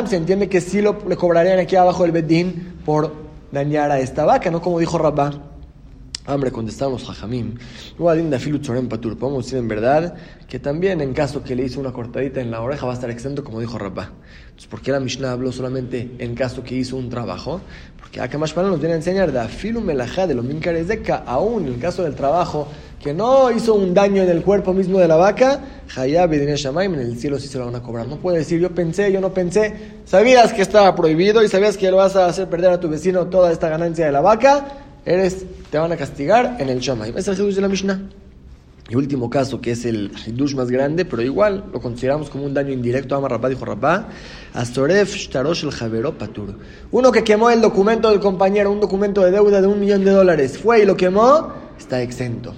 se 0.09 0.17
entiende 0.17 0.49
que 0.49 0.61
sí 0.61 0.83
lo, 0.83 0.99
le 1.09 1.15
cobrarían 1.15 1.61
aquí 1.61 1.77
abajo 1.77 2.05
el 2.05 2.11
Bedín 2.11 2.81
por 2.85 3.15
dañar 3.53 3.93
a 3.93 4.01
esta 4.01 4.25
vaca, 4.25 4.51
no 4.51 4.61
como 4.61 4.81
dijo 4.81 4.99
Rabba. 4.99 5.41
Hombre, 6.27 6.51
contestaron 6.51 6.95
los 6.95 7.09
hajamim. 7.09 7.55
Podemos 7.97 9.45
decir 9.45 9.59
en 9.59 9.69
verdad 9.69 10.15
que 10.49 10.59
también 10.59 11.01
en 11.01 11.15
caso 11.15 11.45
que 11.45 11.55
le 11.55 11.63
hizo 11.63 11.79
una 11.79 11.93
cortadita 11.93 12.41
en 12.41 12.51
la 12.51 12.61
oreja 12.61 12.85
va 12.85 12.91
a 12.91 12.95
estar 12.97 13.09
exento, 13.09 13.45
como 13.45 13.61
dijo 13.61 13.79
Rabba. 13.79 14.11
Entonces, 14.47 14.67
¿por 14.67 14.83
qué 14.83 14.91
la 14.91 14.99
Mishnah 14.99 15.31
habló 15.31 15.53
solamente 15.53 16.11
en 16.19 16.35
caso 16.35 16.65
que 16.65 16.75
hizo 16.75 16.97
un 16.97 17.09
trabajo? 17.09 17.61
Porque 18.01 18.37
más 18.37 18.57
nos 18.57 18.81
viene 18.81 18.95
a 18.95 18.97
enseñar 18.97 19.31
de 19.31 19.39
afilu 19.39 19.81
melajá 19.81 20.27
de 20.27 20.35
los 20.35 20.45
minkarezeka, 20.45 21.23
aún 21.25 21.69
en 21.69 21.79
caso 21.79 22.03
del 22.03 22.17
trabajo 22.17 22.67
que 23.03 23.15
no 23.15 23.51
hizo 23.51 23.75
un 23.75 23.95
daño 23.95 24.23
en 24.23 24.29
el 24.29 24.43
cuerpo 24.43 24.73
mismo 24.73 24.99
de 24.99 25.09
la 25.09 25.17
vaca, 25.17 25.61
Hayab 25.97 26.35
y 26.35 26.57
Shamaim, 26.57 26.95
en 26.95 27.01
el 27.01 27.19
cielo 27.19 27.39
sí 27.39 27.49
se 27.49 27.59
lo 27.59 27.67
van 27.67 27.77
a 27.77 27.83
cobrar. 27.83 28.07
No 28.09 28.17
puede 28.17 28.39
decir, 28.39 28.61
yo 28.61 28.75
pensé, 28.75 29.13
yo 29.13 29.21
no 29.21 29.33
pensé. 29.33 29.75
Sabías 30.05 30.53
que 30.53 30.63
estaba 30.63 30.95
prohibido 30.95 31.43
y 31.43 31.49
sabías 31.49 31.77
que 31.77 31.91
lo 31.91 31.99
vas 31.99 32.17
a 32.17 32.27
hacer 32.27 32.49
perder 32.49 32.71
a 32.73 32.81
tu 32.81 32.89
vecino 32.89 33.27
toda 33.27 33.53
esta 33.53 33.69
ganancia 33.69 34.07
de 34.07 34.13
la 34.13 34.21
vaca. 34.21 34.67
Eres, 35.05 35.45
te 35.71 35.79
van 35.79 35.93
a 35.93 35.97
castigar 35.97 36.57
en 36.59 36.69
el 36.69 36.81
Shamaim. 36.81 37.17
Es 37.17 37.29
el 37.29 37.37
Jesús 37.37 37.57
de 37.57 37.63
la 37.63 37.69
Mishnah. 37.69 38.01
Y 38.91 38.97
último 38.97 39.29
caso, 39.29 39.61
que 39.61 39.73
es 39.73 39.85
el 39.85 40.11
Hidush 40.27 40.55
más 40.55 40.71
grande, 40.71 41.05
pero 41.05 41.23
igual 41.23 41.65
lo 41.73 41.81
consideramos 41.81 42.31
como 42.31 42.45
un 42.45 42.55
daño 42.55 42.73
indirecto. 42.73 43.15
Ama 43.15 43.29
Rabá 43.29 43.51
dijo 43.51 43.65
Rabá, 43.65 44.09
Asoref 44.55 45.15
Shtarosh 45.15 45.65
el 45.65 45.73
Javero 45.73 46.17
Patur. 46.17 46.55
Uno 46.91 47.13
que 47.13 47.23
quemó 47.23 47.51
el 47.51 47.61
documento 47.61 48.09
del 48.09 48.19
compañero, 48.19 48.73
un 48.73 48.81
documento 48.81 49.23
de 49.23 49.31
deuda 49.31 49.61
de 49.61 49.67
un 49.67 49.79
millón 49.79 50.05
de 50.05 50.11
dólares, 50.11 50.57
fue 50.57 50.83
y 50.83 50.87
lo 50.87 50.97
quemó, 50.97 51.53
está 51.79 52.01
exento. 52.01 52.55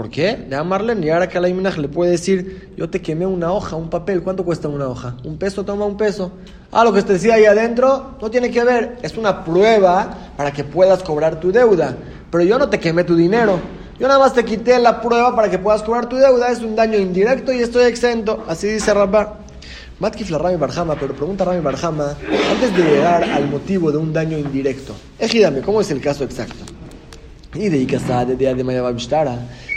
¿Por 0.00 0.08
qué? 0.08 0.34
De 0.48 0.56
amarle, 0.56 0.96
y 0.98 1.10
ahora 1.10 1.28
que 1.28 1.36
a 1.36 1.42
la 1.42 1.48
le 1.48 1.88
puede 1.88 2.12
decir, 2.12 2.72
yo 2.74 2.88
te 2.88 3.02
quemé 3.02 3.26
una 3.26 3.52
hoja, 3.52 3.76
un 3.76 3.90
papel, 3.90 4.22
¿cuánto 4.22 4.46
cuesta 4.46 4.66
una 4.66 4.88
hoja? 4.88 5.14
Un 5.24 5.36
peso, 5.36 5.62
toma 5.62 5.84
un 5.84 5.98
peso. 5.98 6.32
Ah, 6.72 6.84
lo 6.84 6.92
que 6.94 7.02
te 7.02 7.12
decía 7.12 7.34
ahí 7.34 7.44
adentro 7.44 8.16
no 8.18 8.30
tiene 8.30 8.50
que 8.50 8.64
ver, 8.64 8.96
es 9.02 9.18
una 9.18 9.44
prueba 9.44 10.32
para 10.38 10.52
que 10.52 10.64
puedas 10.64 11.02
cobrar 11.02 11.38
tu 11.38 11.52
deuda. 11.52 11.94
Pero 12.30 12.42
yo 12.44 12.58
no 12.58 12.70
te 12.70 12.80
quemé 12.80 13.04
tu 13.04 13.14
dinero, 13.14 13.60
Yo 13.98 14.08
nada 14.08 14.18
más 14.18 14.32
te 14.32 14.42
quité 14.42 14.78
la 14.78 15.02
prueba 15.02 15.36
para 15.36 15.50
que 15.50 15.58
puedas 15.58 15.82
cobrar 15.82 16.08
tu 16.08 16.16
deuda, 16.16 16.50
es 16.50 16.60
un 16.60 16.74
daño 16.74 16.96
indirecto 16.96 17.52
y 17.52 17.58
estoy 17.58 17.84
exento. 17.84 18.42
Así 18.48 18.68
dice 18.68 18.94
Rabba. 18.94 19.40
Matkif 19.98 20.30
la 20.30 20.38
Rami 20.38 20.56
Barjama, 20.56 20.94
pero 20.94 21.12
pregunta 21.12 21.44
Rami 21.44 21.60
Barjama, 21.60 22.16
antes 22.50 22.74
de 22.74 22.82
llegar 22.84 23.22
al 23.22 23.50
motivo 23.50 23.92
de 23.92 23.98
un 23.98 24.14
daño 24.14 24.38
indirecto, 24.38 24.94
ejídame, 25.18 25.60
¿cómo 25.60 25.82
es 25.82 25.90
el 25.90 26.00
caso 26.00 26.24
exacto? 26.24 26.64
Y 27.52 27.68
de 27.68 27.78
Ikasa, 27.78 28.24
de 28.24 28.36
día 28.36 28.54
de 28.54 28.64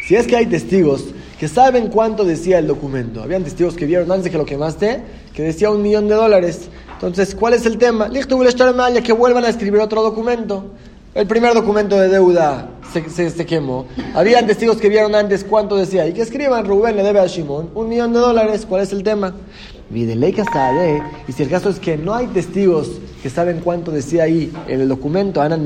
Si 0.06 0.16
es 0.16 0.28
que 0.28 0.36
hay 0.36 0.48
testigos 0.48 1.06
que 1.40 1.48
saben 1.48 1.88
cuánto 1.88 2.26
decía 2.26 2.60
el 2.60 2.68
documento, 2.68 3.24
habían 3.24 3.44
testigos 3.44 3.76
que 3.76 3.86
vieron 3.86 4.12
antes 4.12 4.26
de 4.26 4.32
que 4.32 4.38
lo 4.38 4.46
quemaste, 4.46 5.02
que 5.34 5.44
decía 5.44 5.72
un 5.72 5.82
millón 5.82 6.10
de 6.10 6.16
dólares. 6.16 6.68
Entonces, 6.94 7.34
¿cuál 7.34 7.54
es 7.54 7.66
el 7.66 7.78
tema? 7.78 8.10
Que 8.10 9.14
vuelvan 9.14 9.46
a 9.46 9.50
escribir 9.50 9.80
otro 9.80 10.04
documento. 10.04 10.66
El 11.16 11.26
primer 11.28 11.54
documento 11.54 11.98
de 11.98 12.10
deuda 12.10 12.70
se, 12.92 13.30
se, 13.30 13.46
quemó. 13.46 13.86
Habían 14.14 14.46
testigos 14.46 14.78
que 14.78 14.90
vieron 14.90 15.16
antes 15.16 15.46
cuánto 15.46 15.78
decía. 15.78 16.06
Y 16.06 16.14
que 16.14 16.22
escriban, 16.22 16.66
Rubén 16.66 16.98
le 16.98 17.04
debe 17.04 17.20
a 17.20 17.28
Shimon 17.28 17.70
un 17.74 17.88
millón 17.88 18.12
de 18.12 18.20
dólares. 18.20 18.66
¿Cuál 18.68 18.82
es 18.82 18.92
el 18.92 19.04
tema? 19.04 19.34
Y 21.28 21.32
si 21.32 21.44
el 21.44 21.50
caso 21.50 21.70
es 21.70 21.80
que 21.80 21.98
no 21.98 22.14
hay 22.14 22.28
testigos 22.28 22.92
que 23.22 23.30
saben 23.30 23.62
cuánto 23.62 23.92
decía 23.92 24.24
ahí 24.24 24.52
en 24.68 24.82
el 24.82 24.90
documento, 24.90 25.42
Anan 25.42 25.66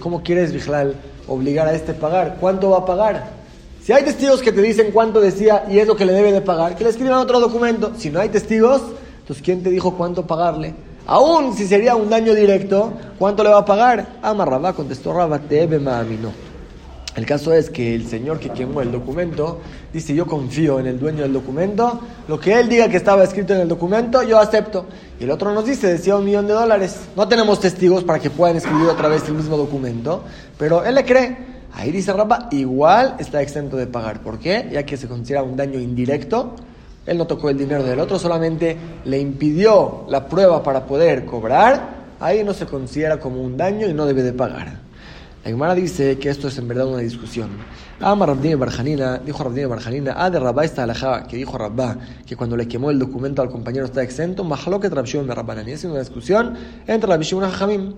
¿cómo 0.00 0.22
quieres, 0.22 0.52
Vijlal, 0.52 0.94
obligar 1.26 1.66
a 1.66 1.74
este 1.74 1.92
a 1.92 1.96
pagar? 1.96 2.36
¿Cuánto 2.40 2.70
va 2.70 2.78
a 2.78 2.86
pagar? 2.86 3.37
Si 3.88 3.94
hay 3.94 4.04
testigos 4.04 4.42
que 4.42 4.52
te 4.52 4.60
dicen 4.60 4.90
cuánto 4.92 5.18
decía 5.18 5.64
y 5.66 5.78
es 5.78 5.86
lo 5.86 5.96
que 5.96 6.04
le 6.04 6.12
debe 6.12 6.30
de 6.30 6.42
pagar, 6.42 6.76
que 6.76 6.84
le 6.84 6.90
escriban 6.90 7.20
otro 7.20 7.40
documento. 7.40 7.92
Si 7.96 8.10
no 8.10 8.20
hay 8.20 8.28
testigos, 8.28 8.82
entonces 9.20 9.42
¿quién 9.42 9.62
te 9.62 9.70
dijo 9.70 9.94
cuánto 9.96 10.26
pagarle? 10.26 10.74
Aún 11.06 11.56
si 11.56 11.66
sería 11.66 11.96
un 11.96 12.10
daño 12.10 12.34
directo, 12.34 12.92
¿cuánto 13.18 13.42
le 13.42 13.48
va 13.48 13.60
a 13.60 13.64
pagar? 13.64 14.18
Amarraba, 14.20 14.74
contestó 14.74 15.14
Rabba, 15.14 15.38
tebe 15.38 15.78
no. 15.78 16.32
El 17.16 17.24
caso 17.24 17.54
es 17.54 17.70
que 17.70 17.94
el 17.94 18.06
señor 18.06 18.38
que 18.38 18.50
quemó 18.50 18.82
el 18.82 18.92
documento 18.92 19.60
dice, 19.90 20.14
yo 20.14 20.26
confío 20.26 20.78
en 20.80 20.86
el 20.86 21.00
dueño 21.00 21.22
del 21.22 21.32
documento, 21.32 21.98
lo 22.28 22.38
que 22.38 22.60
él 22.60 22.68
diga 22.68 22.90
que 22.90 22.98
estaba 22.98 23.24
escrito 23.24 23.54
en 23.54 23.62
el 23.62 23.68
documento, 23.68 24.22
yo 24.22 24.38
acepto. 24.38 24.84
Y 25.18 25.24
el 25.24 25.30
otro 25.30 25.54
nos 25.54 25.64
dice, 25.64 25.86
decía 25.86 26.14
un 26.14 26.26
millón 26.26 26.46
de 26.46 26.52
dólares. 26.52 27.08
No 27.16 27.26
tenemos 27.26 27.58
testigos 27.58 28.04
para 28.04 28.18
que 28.18 28.28
puedan 28.28 28.58
escribir 28.58 28.86
otra 28.86 29.08
vez 29.08 29.26
el 29.28 29.32
mismo 29.32 29.56
documento, 29.56 30.24
pero 30.58 30.84
él 30.84 30.94
le 30.94 31.06
cree. 31.06 31.57
Ahí 31.78 31.90
dice 31.90 32.12
Rabba, 32.12 32.48
igual 32.50 33.16
está 33.18 33.40
exento 33.40 33.78
de 33.78 33.86
pagar. 33.86 34.20
¿Por 34.20 34.38
qué? 34.38 34.68
Ya 34.70 34.84
que 34.84 34.98
se 34.98 35.08
considera 35.08 35.42
un 35.42 35.56
daño 35.56 35.80
indirecto 35.80 36.54
él 37.08 37.16
no 37.16 37.26
tocó 37.26 37.48
el 37.48 37.56
dinero 37.56 37.82
del 37.82 37.98
otro, 38.00 38.18
solamente 38.18 38.76
le 39.06 39.18
impidió 39.18 40.04
la 40.10 40.28
prueba 40.28 40.62
para 40.62 40.84
poder 40.84 41.24
cobrar. 41.24 41.96
Ahí 42.20 42.44
no 42.44 42.52
se 42.52 42.66
considera 42.66 43.18
como 43.18 43.40
un 43.40 43.56
daño 43.56 43.88
y 43.88 43.94
no 43.94 44.04
debe 44.04 44.22
de 44.22 44.34
pagar. 44.34 44.80
La 45.42 45.50
Gemara 45.50 45.74
dice 45.74 46.18
que 46.18 46.28
esto 46.28 46.48
es 46.48 46.58
en 46.58 46.68
verdad 46.68 46.86
una 46.86 46.98
discusión. 46.98 47.48
Ama 48.00 48.26
Rabdini 48.26 48.56
Barjanina, 48.56 49.16
dijo 49.24 49.42
Rabdini 49.42 49.64
Barjanina, 49.64 50.14
ah, 50.18 50.28
de 50.28 50.38
Rabá 50.38 50.66
esta 50.66 50.82
alajá, 50.82 51.26
que 51.26 51.38
dijo 51.38 51.56
Rabá, 51.56 51.96
que 52.26 52.36
cuando 52.36 52.58
le 52.58 52.68
quemó 52.68 52.90
el 52.90 52.98
documento 52.98 53.40
al 53.40 53.48
compañero 53.48 53.86
está 53.86 54.02
exento, 54.02 54.46
que 54.78 54.88
Rabshimon 54.90 55.26
de 55.26 55.34
Rabbanani. 55.34 55.72
Es 55.72 55.84
una 55.84 56.00
discusión 56.00 56.58
entre 56.86 57.08
Rabshimon 57.08 57.48
y 57.48 57.52
Jamim. 57.52 57.94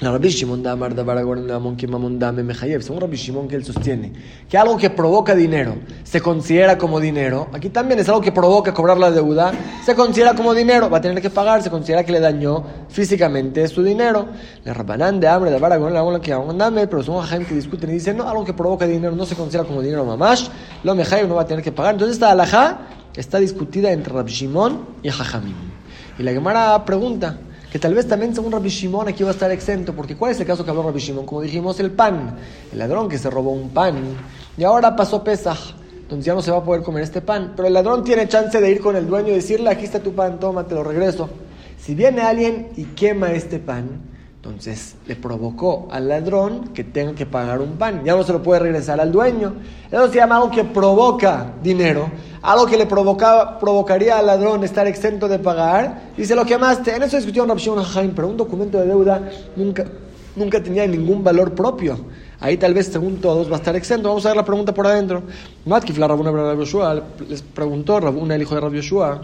La 0.00 0.10
Rabbi 0.10 0.28
Shimon 0.28 0.60
da 0.60 0.72
Amar 0.72 0.92
da 0.92 1.04
Baragorn 1.04 1.76
que 1.76 1.86
Mamon 1.86 2.18
Dame 2.18 2.42
Mejayev. 2.42 2.82
Según 2.82 3.00
Rabbi 3.00 3.16
Shimon 3.16 3.46
que 3.46 3.54
él 3.54 3.64
sostiene 3.64 4.12
que 4.48 4.58
algo 4.58 4.76
que 4.76 4.90
provoca 4.90 5.36
dinero 5.36 5.76
se 6.02 6.20
considera 6.20 6.76
como 6.76 6.98
dinero. 6.98 7.46
Aquí 7.52 7.70
también 7.70 8.00
es 8.00 8.08
algo 8.08 8.20
que 8.20 8.32
provoca 8.32 8.74
cobrar 8.74 8.98
la 8.98 9.12
deuda. 9.12 9.52
Se 9.84 9.94
considera 9.94 10.34
como 10.34 10.52
dinero. 10.52 10.90
Va 10.90 10.98
a 10.98 11.00
tener 11.00 11.22
que 11.22 11.30
pagar. 11.30 11.62
Se 11.62 11.70
considera 11.70 12.02
que 12.02 12.10
le 12.10 12.18
dañó 12.18 12.64
físicamente 12.88 13.68
su 13.68 13.84
dinero. 13.84 14.26
La 14.64 14.74
Rabbanán 14.74 15.20
de 15.20 15.28
Amar 15.28 15.48
da 15.50 15.58
Baragorn 15.58 16.20
que 16.20 16.34
Mamon 16.34 16.58
Dame. 16.58 16.88
Pero 16.88 17.04
son 17.04 17.24
Jaim 17.24 17.44
que 17.44 17.54
discuten 17.54 17.90
y 17.90 17.92
dicen 17.92 18.16
no, 18.16 18.28
algo 18.28 18.44
que 18.44 18.52
provoca 18.52 18.88
dinero 18.88 19.14
no 19.14 19.24
se 19.24 19.36
considera 19.36 19.62
como 19.62 19.80
dinero 19.80 20.04
mamash. 20.04 20.48
Lo 20.82 20.96
Mejayev 20.96 21.28
no 21.28 21.36
va 21.36 21.42
a 21.42 21.46
tener 21.46 21.62
que 21.62 21.70
pagar. 21.70 21.94
Entonces 21.94 22.16
esta 22.16 22.32
alajá 22.32 22.80
está 23.14 23.38
discutida 23.38 23.92
entre 23.92 24.12
Rabbi 24.12 24.32
Shimon 24.32 24.86
y 25.04 25.10
Jajamim. 25.10 25.54
Y 26.18 26.24
la 26.24 26.32
Gemara 26.32 26.84
pregunta 26.84 27.38
que 27.74 27.80
tal 27.80 27.92
vez 27.92 28.06
también 28.06 28.32
según 28.32 28.52
Rabbi 28.52 28.68
Shimon 28.68 29.08
aquí 29.08 29.24
va 29.24 29.30
a 29.30 29.32
estar 29.32 29.50
exento, 29.50 29.94
porque 29.94 30.14
¿cuál 30.14 30.30
es 30.30 30.38
el 30.38 30.46
caso 30.46 30.64
que 30.64 30.70
habló 30.70 30.84
Rabbi 30.84 31.00
Shimon? 31.00 31.26
Como 31.26 31.40
dijimos, 31.40 31.80
el 31.80 31.90
pan, 31.90 32.36
el 32.70 32.78
ladrón 32.78 33.08
que 33.08 33.18
se 33.18 33.28
robó 33.28 33.50
un 33.50 33.70
pan 33.70 33.96
y 34.56 34.62
ahora 34.62 34.94
pasó 34.94 35.24
Pesaj, 35.24 35.58
entonces 36.02 36.24
ya 36.24 36.34
no 36.34 36.40
se 36.40 36.52
va 36.52 36.58
a 36.58 36.62
poder 36.62 36.84
comer 36.84 37.02
este 37.02 37.20
pan, 37.20 37.54
pero 37.56 37.66
el 37.66 37.74
ladrón 37.74 38.04
tiene 38.04 38.28
chance 38.28 38.60
de 38.60 38.70
ir 38.70 38.80
con 38.80 38.94
el 38.94 39.08
dueño 39.08 39.30
y 39.30 39.34
decirle, 39.34 39.70
aquí 39.70 39.86
está 39.86 39.98
tu 39.98 40.12
pan, 40.12 40.38
toma, 40.38 40.68
te 40.68 40.76
lo 40.76 40.84
regreso. 40.84 41.28
Si 41.76 41.96
viene 41.96 42.22
alguien 42.22 42.68
y 42.76 42.84
quema 42.84 43.32
este 43.32 43.58
pan, 43.58 44.02
entonces 44.44 44.96
le 45.06 45.16
provocó 45.16 45.88
al 45.90 46.06
ladrón 46.06 46.68
que 46.74 46.84
tenga 46.84 47.14
que 47.14 47.24
pagar 47.24 47.62
un 47.62 47.78
pan. 47.78 48.02
Ya 48.04 48.14
no 48.14 48.22
se 48.24 48.32
lo 48.34 48.42
puede 48.42 48.60
regresar 48.60 49.00
al 49.00 49.10
dueño. 49.10 49.54
Eso 49.90 50.08
se 50.08 50.16
llama 50.16 50.36
algo 50.36 50.50
que 50.50 50.64
provoca 50.64 51.54
dinero. 51.62 52.10
Algo 52.42 52.66
que 52.66 52.76
le 52.76 52.84
provoca, 52.84 53.58
provocaría 53.58 54.18
al 54.18 54.26
ladrón 54.26 54.62
estar 54.62 54.86
exento 54.86 55.28
de 55.28 55.38
pagar. 55.38 56.10
Se 56.22 56.34
lo 56.34 56.44
quemaste. 56.44 56.94
En 56.94 57.04
eso 57.04 57.16
discutió 57.16 57.46
Rav 57.46 57.56
Shimon 57.56 58.12
pero 58.14 58.28
un 58.28 58.36
documento 58.36 58.78
de 58.78 58.86
deuda 58.86 59.30
nunca, 59.56 59.86
nunca 60.36 60.62
tenía 60.62 60.86
ningún 60.86 61.24
valor 61.24 61.54
propio. 61.54 61.98
Ahí 62.38 62.58
tal 62.58 62.74
vez, 62.74 62.88
según 62.88 63.22
todos, 63.22 63.50
va 63.50 63.54
a 63.54 63.58
estar 63.60 63.74
exento. 63.76 64.08
Vamos 64.08 64.26
a 64.26 64.28
ver 64.28 64.36
la 64.36 64.44
pregunta 64.44 64.74
por 64.74 64.86
adentro. 64.86 65.22
Matkif, 65.64 65.96
la 65.96 66.06
Rabuna 66.06 66.54
les 67.30 67.40
preguntó 67.40 67.98
Rabuna, 67.98 68.34
el 68.34 68.42
hijo 68.42 68.54
de 68.54 68.60
Rabbi 68.60 68.76
Yoshua, 68.76 69.22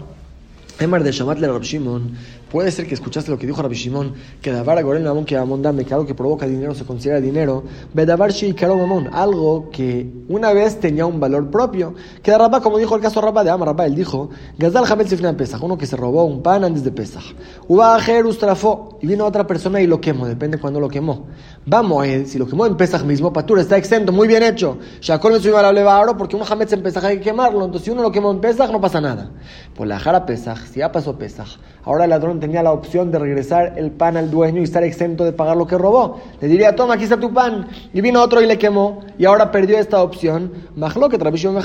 Emar 0.79 1.03
de 1.03 1.11
Shamat 1.11 1.37
le 1.37 1.47
Rabbi 1.47 1.63
Shimon, 1.63 2.17
Puede 2.51 2.69
ser 2.71 2.85
que 2.85 2.95
escuchaste 2.95 3.31
lo 3.31 3.37
que 3.37 3.47
dijo 3.47 3.61
Rabbi 3.61 3.75
Shimon, 3.75 4.13
que 4.41 4.51
Davar 4.51 4.83
Gorel 4.83 5.03
Mamón 5.03 5.23
que 5.23 5.37
Amon 5.37 5.61
Dame, 5.61 5.85
que 5.85 5.93
algo 5.93 6.05
que 6.05 6.13
provoca 6.13 6.45
dinero 6.45 6.75
se 6.75 6.83
considera 6.83 7.21
dinero. 7.21 7.63
Bedavar 7.93 8.31
Shi 8.31 8.53
Karo 8.53 8.75
Mamón, 8.75 9.09
algo 9.13 9.69
que 9.71 10.11
una 10.27 10.51
vez 10.51 10.77
tenía 10.77 11.05
un 11.05 11.21
valor 11.21 11.49
propio. 11.49 11.95
Que 12.21 12.37
Rabba, 12.37 12.61
como 12.61 12.77
dijo 12.77 12.93
el 12.95 13.01
caso 13.01 13.21
Rabba 13.21 13.45
de 13.45 13.51
Amar 13.51 13.69
Rabba, 13.69 13.85
él 13.85 13.95
dijo, 13.95 14.31
Gazal 14.57 14.83
Hamel 14.91 15.07
Sifna 15.07 15.35
Pesach, 15.37 15.63
uno 15.63 15.77
que 15.77 15.85
se 15.85 15.95
robó 15.95 16.25
un 16.25 16.43
pan 16.43 16.65
antes 16.65 16.83
de 16.83 16.91
Pesach. 16.91 17.23
Uba 17.69 17.97
Ustrafó, 18.25 18.99
y 19.01 19.07
vino 19.07 19.25
otra 19.25 19.47
persona 19.47 19.79
y 19.79 19.87
lo 19.87 20.01
quemó, 20.01 20.27
depende 20.27 20.57
cuándo 20.57 20.81
lo 20.81 20.89
quemó. 20.89 21.27
Vamos, 21.65 22.05
él, 22.05 22.27
si 22.27 22.37
lo 22.37 22.47
quemó 22.47 22.65
en 22.65 22.75
Pesach 22.75 23.03
mismo, 23.03 23.31
Patura 23.31 23.61
está 23.61 23.77
exento, 23.77 24.11
muy 24.11 24.27
bien 24.27 24.43
hecho. 24.43 24.77
Shakol 24.99 25.33
me 25.33 25.39
subió 25.39 25.61
la 25.61 25.69
ahora 25.95 26.17
porque 26.17 26.35
un 26.35 26.43
Hametz 26.43 26.73
en 26.73 26.83
Pesach 26.83 27.05
hay 27.05 27.17
que 27.19 27.23
quemarlo, 27.23 27.63
entonces 27.63 27.85
si 27.85 27.91
uno 27.91 28.01
lo 28.01 28.11
quemó 28.11 28.29
en 28.31 28.41
Pesach 28.41 28.69
no 28.71 28.81
pasa 28.81 28.99
nada. 28.99 29.31
Por 29.73 29.87
la 29.87 29.99
Jara 29.99 30.25
Pesach, 30.25 30.65
si 30.65 30.79
ya 30.79 30.91
pasó 30.91 31.17
Pesach, 31.17 31.47
ahora 31.85 32.03
el 32.03 32.09
ladrón 32.09 32.40
tenía 32.41 32.61
la 32.61 32.73
opción 32.73 33.11
de 33.11 33.19
regresar 33.19 33.75
el 33.77 33.91
pan 33.91 34.17
al 34.17 34.29
dueño 34.29 34.59
y 34.59 34.65
estar 34.65 34.83
exento 34.83 35.23
de 35.23 35.31
pagar 35.31 35.55
lo 35.55 35.65
que 35.65 35.77
robó. 35.77 36.19
Le 36.41 36.49
diría, 36.49 36.75
toma, 36.75 36.95
aquí 36.95 37.05
está 37.05 37.17
tu 37.17 37.33
pan. 37.33 37.67
Y 37.93 38.01
vino 38.01 38.21
otro 38.21 38.41
y 38.41 38.45
le 38.45 38.57
quemó 38.57 38.99
y 39.17 39.23
ahora 39.23 39.51
perdió 39.51 39.77
esta 39.77 40.01
opción. 40.01 40.51
Majlo 40.75 41.07
que 41.07 41.17
Rabbi 41.17 41.37
Shimon 41.37 41.63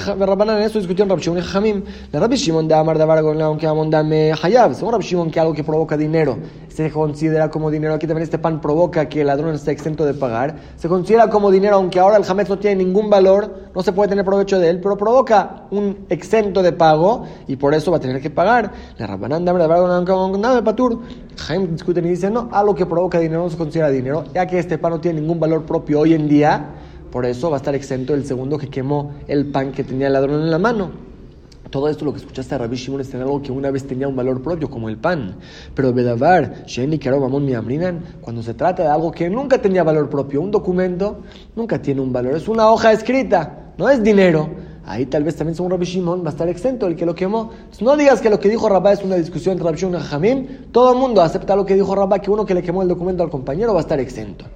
en 0.51 0.63
eso 0.63 0.79
discutió 0.79 1.03
en 1.03 1.09
Rabbi 1.09 1.23
Shimon 1.23 1.41
Jamim. 1.41 1.85
La 2.13 2.21
Rabbi 2.21 2.37
Shimon 2.37 2.69
de 2.69 2.75
Amar 2.75 2.99
de 2.99 3.05
Baragon 3.05 3.43
aunque 3.43 3.67
Amon 3.67 3.91
dame 3.91 4.33
Hayab. 4.41 4.75
Según 4.75 4.93
Rabbi 4.93 5.05
Shimon 5.05 5.31
que 5.31 5.41
algo 5.41 5.53
que 5.53 5.65
provoca 5.65 5.97
dinero 5.97 6.37
se 6.77 6.91
considera 6.91 7.49
como 7.49 7.71
dinero. 7.71 7.95
Aquí 7.95 8.07
también 8.07 8.25
este 8.25 8.39
pan 8.39 8.61
provoca 8.61 9.09
que 9.09 9.23
el 9.23 9.29
ladrón 9.29 9.55
esté 9.55 9.71
exento 9.71 10.05
de 10.05 10.13
pagar. 10.13 10.57
Se 10.77 10.89
considera 10.89 11.31
como 11.31 11.51
dinero, 11.51 11.77
aunque 11.77 11.99
ahora 11.99 12.19
el 12.19 12.25
Hametz 12.29 12.51
no 12.51 12.59
tiene 12.59 12.85
ningún 12.85 13.09
valor, 13.09 13.71
no 13.75 13.83
se 13.83 13.93
puede 13.93 14.11
tener 14.11 14.27
provecho 14.27 14.59
de 14.59 14.69
él, 14.69 14.81
pero 14.83 14.95
provoca 14.95 15.63
un 15.71 16.05
exento 16.11 16.63
de 16.63 16.73
pago 16.73 17.25
y 17.47 17.57
por 17.57 17.73
eso 17.73 17.91
va 17.91 17.97
a 17.97 18.01
tener 18.01 18.21
que 18.21 18.29
pagar. 18.29 18.73
La 18.99 19.07
Rabbanán 19.07 19.47
de 19.47 19.51
Amar 19.53 19.63
de 19.63 19.69
Baragon 19.69 20.43
dame 20.43 20.63
Patur. 20.67 21.01
Jaime 21.37 21.69
discute 21.69 22.01
y 22.01 22.03
dice, 22.03 22.31
no, 22.31 22.51
algo 22.53 22.75
que 22.75 22.85
provoca 22.85 23.19
dinero 23.19 23.43
no 23.45 23.49
se 23.49 23.57
considera 23.57 23.89
dinero, 23.89 24.25
ya 24.35 24.47
que 24.47 24.59
este 24.59 24.77
pan 24.77 24.93
no 24.93 25.01
tiene 25.01 25.21
ningún 25.21 25.41
valor 25.41 25.65
propio 25.65 26.01
hoy 26.01 26.13
en 26.13 26.29
día, 26.29 26.75
por 27.11 27.25
eso 27.25 27.49
va 27.49 27.57
a 27.57 27.59
estar 27.59 27.75
exento 27.75 28.13
el 28.13 28.27
segundo 28.27 28.59
que 28.59 28.69
quemó 28.69 29.15
el 29.27 29.47
pan 29.47 29.73
que 29.73 29.85
tenía 29.85 30.09
el 30.09 30.13
ladrón 30.13 30.43
en 30.43 30.51
la 30.51 30.59
mano. 30.59 30.91
Todo 31.71 31.89
esto 31.89 32.05
lo 32.05 32.13
que 32.13 32.19
escuchaste 32.19 32.55
a 32.55 32.59
Rabbi 32.59 32.77
Shimon 32.77 33.01
es 33.01 33.11
tener 33.11 33.27
algo 33.27 33.43
que 33.43 33.51
una 33.51 33.71
vez 33.71 33.87
tenía 33.87 34.07
un 34.07 34.15
valor 34.15 34.41
propio, 34.41 34.71
como 34.71 34.89
el 34.89 34.99
pan. 34.99 35.37
Pero 35.75 35.93
Bedavar, 35.93 36.65
Sheni 36.67 36.99
Mamon 36.99 37.45
Miamrinan, 37.45 38.03
cuando 38.21 38.43
se 38.43 38.55
trata 38.55 38.85
de 38.85 38.89
algo 38.89 39.11
que 39.11 39.29
nunca 39.29 39.61
tenía 39.61 39.83
valor 39.83 40.09
propio, 40.09 40.41
un 40.41 40.51
documento 40.51 41.23
nunca 41.57 41.81
tiene 41.81 42.01
un 42.01 42.13
valor, 42.13 42.37
es 42.37 42.49
una 42.49 42.71
hoja 42.71 42.93
escrita, 42.93 43.73
no 43.79 43.89
es 43.89 44.03
dinero 44.03 44.49
ahí 44.87 45.07
tal 45.07 45.25
vez 45.25 45.37
también 45.37 45.55
según 45.55 45.71
Rabbi 45.71 45.85
Shimon 45.85 46.23
va 46.23 46.29
a 46.29 46.31
estar 46.31 46.49
exento 46.49 46.87
el 46.87 46.97
que 46.97 47.05
lo 47.05 47.15
quemó. 47.15 47.51
no 47.81 47.97
digas 47.97 48.21
que 48.21 48.31
lo 48.31 48.41
que 48.41 48.49
dijo 48.49 48.69
Rabá 48.69 48.93
es 48.93 49.03
una 49.03 49.17
discusión 49.17 49.53
entre 49.53 49.67
Rabbi 49.67 49.79
Shimon 49.79 50.01
y 50.01 50.05
Jamim. 50.05 50.47
Todo 50.73 50.93
el 50.93 50.99
mundo 50.99 51.21
acepta 51.21 51.55
lo 51.57 51.67
que 51.67 51.75
dijo 51.75 51.95
Rabá, 51.95 52.21
que 52.21 52.31
uno 52.31 52.47
que 52.47 52.55
le 52.55 52.63
quemó 52.63 52.83
el 52.83 52.89
documento 52.89 53.23
al 53.23 53.31
compañero 53.31 53.75
va 53.75 53.81
a 53.81 53.83
estar 53.83 54.01
exento. 54.01 54.47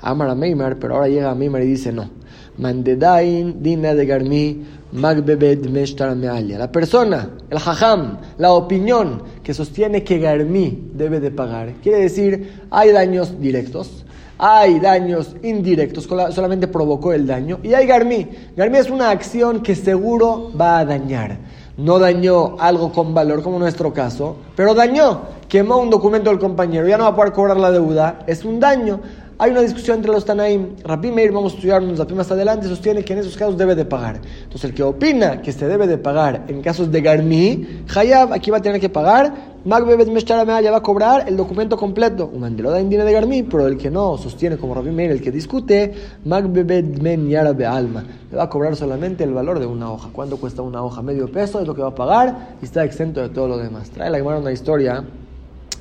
Amar 0.00 0.30
a 0.30 0.34
Meimar, 0.34 0.78
pero 0.78 0.94
ahora 0.94 1.08
llega 1.08 1.30
a 1.30 1.34
Meimar 1.34 1.62
y 1.62 1.66
dice 1.66 1.92
no. 1.92 2.08
Mandedain 2.56 3.62
dina 3.62 3.94
de 3.94 4.06
Garmi 4.06 4.64
magbebed 4.92 5.68
meshtar 5.68 6.16
La 6.16 6.72
persona, 6.72 7.30
el 7.48 7.58
hajam, 7.58 8.18
la 8.38 8.52
opinión 8.52 9.22
que 9.42 9.54
sostiene 9.54 10.02
que 10.02 10.18
Garmi 10.18 10.90
debe 10.94 11.20
de 11.20 11.30
pagar. 11.30 11.74
Quiere 11.82 12.00
decir, 12.00 12.60
hay 12.70 12.92
daños 12.92 13.40
directos 13.40 14.04
hay 14.42 14.80
daños 14.80 15.36
indirectos, 15.42 16.04
solamente 16.04 16.66
provocó 16.66 17.12
el 17.12 17.26
daño. 17.26 17.60
Y 17.62 17.74
hay 17.74 17.86
Garmi. 17.86 18.26
Garmi 18.56 18.78
es 18.78 18.88
una 18.88 19.10
acción 19.10 19.60
que 19.60 19.76
seguro 19.76 20.50
va 20.58 20.78
a 20.78 20.84
dañar. 20.86 21.36
No 21.76 21.98
dañó 21.98 22.56
algo 22.58 22.90
con 22.90 23.12
valor, 23.12 23.42
como 23.42 23.58
nuestro 23.58 23.92
caso, 23.92 24.36
pero 24.56 24.74
dañó. 24.74 25.22
Quemó 25.46 25.76
un 25.76 25.90
documento 25.90 26.30
del 26.30 26.38
compañero, 26.38 26.88
ya 26.88 26.96
no 26.96 27.04
va 27.04 27.10
a 27.10 27.16
poder 27.16 27.32
cobrar 27.32 27.58
la 27.58 27.70
deuda. 27.70 28.20
Es 28.26 28.44
un 28.44 28.58
daño. 28.58 29.00
Hay 29.40 29.52
una 29.52 29.62
discusión 29.62 29.96
entre 29.96 30.12
los 30.12 30.26
Tanaim. 30.26 30.76
Rabbi 30.84 31.10
Meir, 31.10 31.32
vamos 31.32 31.54
a 31.54 31.56
estudiar 31.56 31.82
unos 31.82 32.12
más 32.12 32.30
adelante, 32.30 32.68
sostiene 32.68 33.02
que 33.02 33.14
en 33.14 33.20
esos 33.20 33.38
casos 33.38 33.56
debe 33.56 33.74
de 33.74 33.86
pagar. 33.86 34.20
Entonces, 34.42 34.64
el 34.64 34.74
que 34.74 34.82
opina 34.82 35.40
que 35.40 35.50
se 35.50 35.66
debe 35.66 35.86
de 35.86 35.96
pagar 35.96 36.44
en 36.48 36.60
casos 36.60 36.92
de 36.92 37.00
Garmi, 37.00 37.84
Hayab, 37.94 38.34
aquí 38.34 38.50
va 38.50 38.58
a 38.58 38.60
tener 38.60 38.78
que 38.78 38.90
pagar. 38.90 39.50
Magbebet 39.64 40.08
Meshtaramea 40.08 40.60
ya 40.60 40.70
va 40.70 40.76
a 40.76 40.82
cobrar 40.82 41.26
el 41.26 41.38
documento 41.38 41.78
completo. 41.78 42.30
Un 42.30 42.40
mandelo 42.40 42.70
da 42.70 42.82
indine 42.82 43.02
de 43.02 43.12
Garmi, 43.14 43.42
pero 43.44 43.66
el 43.66 43.78
que 43.78 43.90
no 43.90 44.18
sostiene 44.18 44.58
como 44.58 44.74
Rabbi 44.74 44.90
Meir, 44.90 45.10
el 45.10 45.22
que 45.22 45.30
discute, 45.30 45.94
Magbebet 46.26 47.00
Men 47.00 47.26
Yarabe 47.30 47.64
Alma, 47.64 48.04
le 48.30 48.36
va 48.36 48.42
a 48.42 48.50
cobrar 48.50 48.76
solamente 48.76 49.24
el 49.24 49.32
valor 49.32 49.58
de 49.58 49.64
una 49.64 49.90
hoja. 49.90 50.10
¿Cuánto 50.12 50.36
cuesta 50.36 50.60
una 50.60 50.82
hoja? 50.82 51.00
Medio 51.00 51.32
peso 51.32 51.62
es 51.62 51.66
lo 51.66 51.74
que 51.74 51.80
va 51.80 51.88
a 51.88 51.94
pagar 51.94 52.56
y 52.60 52.66
está 52.66 52.84
exento 52.84 53.22
de 53.22 53.30
todo 53.30 53.48
lo 53.48 53.56
demás. 53.56 53.88
Trae 53.88 54.10
la 54.10 54.22
una 54.22 54.52
historia. 54.52 55.02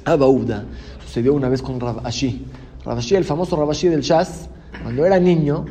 Abauda 0.06 0.64
sucedió 1.10 1.34
una 1.34 1.50
vez 1.50 1.62
con 1.62 1.80
Ashi. 2.04 2.46
Rabashi, 2.86 3.16
el 3.16 3.26
famoso 3.26 3.56
Rabashi 3.56 3.90
del 3.90 4.02
Shas, 4.02 4.50
cuando 4.84 5.06
era 5.06 5.20
niño, 5.20 5.66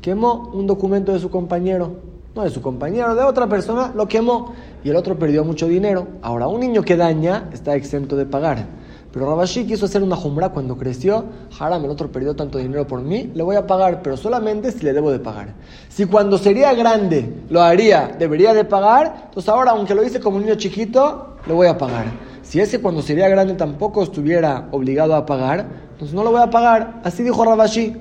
quemó 0.00 0.50
un 0.54 0.66
documento 0.66 1.12
de 1.12 1.18
su 1.18 1.30
compañero, 1.30 1.96
no 2.34 2.42
de 2.42 2.50
su 2.50 2.62
compañero, 2.62 3.14
de 3.14 3.22
otra 3.22 3.46
persona, 3.48 3.92
lo 3.94 4.08
quemó 4.08 4.54
y 4.82 4.90
el 4.90 4.96
otro 4.96 5.18
perdió 5.18 5.44
mucho 5.44 5.68
dinero. 5.68 6.08
Ahora, 6.22 6.48
un 6.48 6.60
niño 6.60 6.82
que 6.82 6.96
daña 6.96 7.50
está 7.52 7.74
exento 7.74 8.16
de 8.16 8.26
pagar. 8.26 8.66
Pero 9.12 9.26
Rabashi 9.26 9.64
quiso 9.64 9.84
hacer 9.84 10.02
una 10.02 10.16
jumbra 10.16 10.48
cuando 10.48 10.76
creció. 10.76 11.24
Haram, 11.60 11.84
el 11.84 11.90
otro 11.90 12.10
perdió 12.10 12.34
tanto 12.34 12.58
dinero 12.58 12.84
por 12.84 13.00
mí, 13.00 13.30
le 13.32 13.44
voy 13.44 13.54
a 13.54 13.64
pagar, 13.64 14.02
pero 14.02 14.16
solamente 14.16 14.72
si 14.72 14.84
le 14.84 14.92
debo 14.92 15.12
de 15.12 15.20
pagar. 15.20 15.54
Si 15.88 16.06
cuando 16.06 16.36
sería 16.36 16.74
grande 16.74 17.44
lo 17.48 17.62
haría, 17.62 18.16
debería 18.18 18.52
de 18.52 18.64
pagar, 18.64 19.26
entonces 19.26 19.48
ahora, 19.48 19.70
aunque 19.70 19.94
lo 19.94 20.02
hice 20.02 20.18
como 20.18 20.38
un 20.38 20.42
niño 20.42 20.56
chiquito, 20.56 21.36
le 21.46 21.52
voy 21.52 21.68
a 21.68 21.78
pagar. 21.78 22.06
Si 22.42 22.58
ese 22.60 22.80
cuando 22.80 23.02
sería 23.02 23.28
grande 23.28 23.54
tampoco 23.54 24.02
estuviera 24.02 24.66
obligado 24.72 25.14
a 25.14 25.24
pagar, 25.24 25.83
entonces 25.94 26.14
no 26.14 26.24
lo 26.24 26.32
voy 26.32 26.42
a 26.42 26.50
pagar. 26.50 27.00
Así 27.04 27.22
dijo 27.22 27.44
Rabashi. 27.44 27.94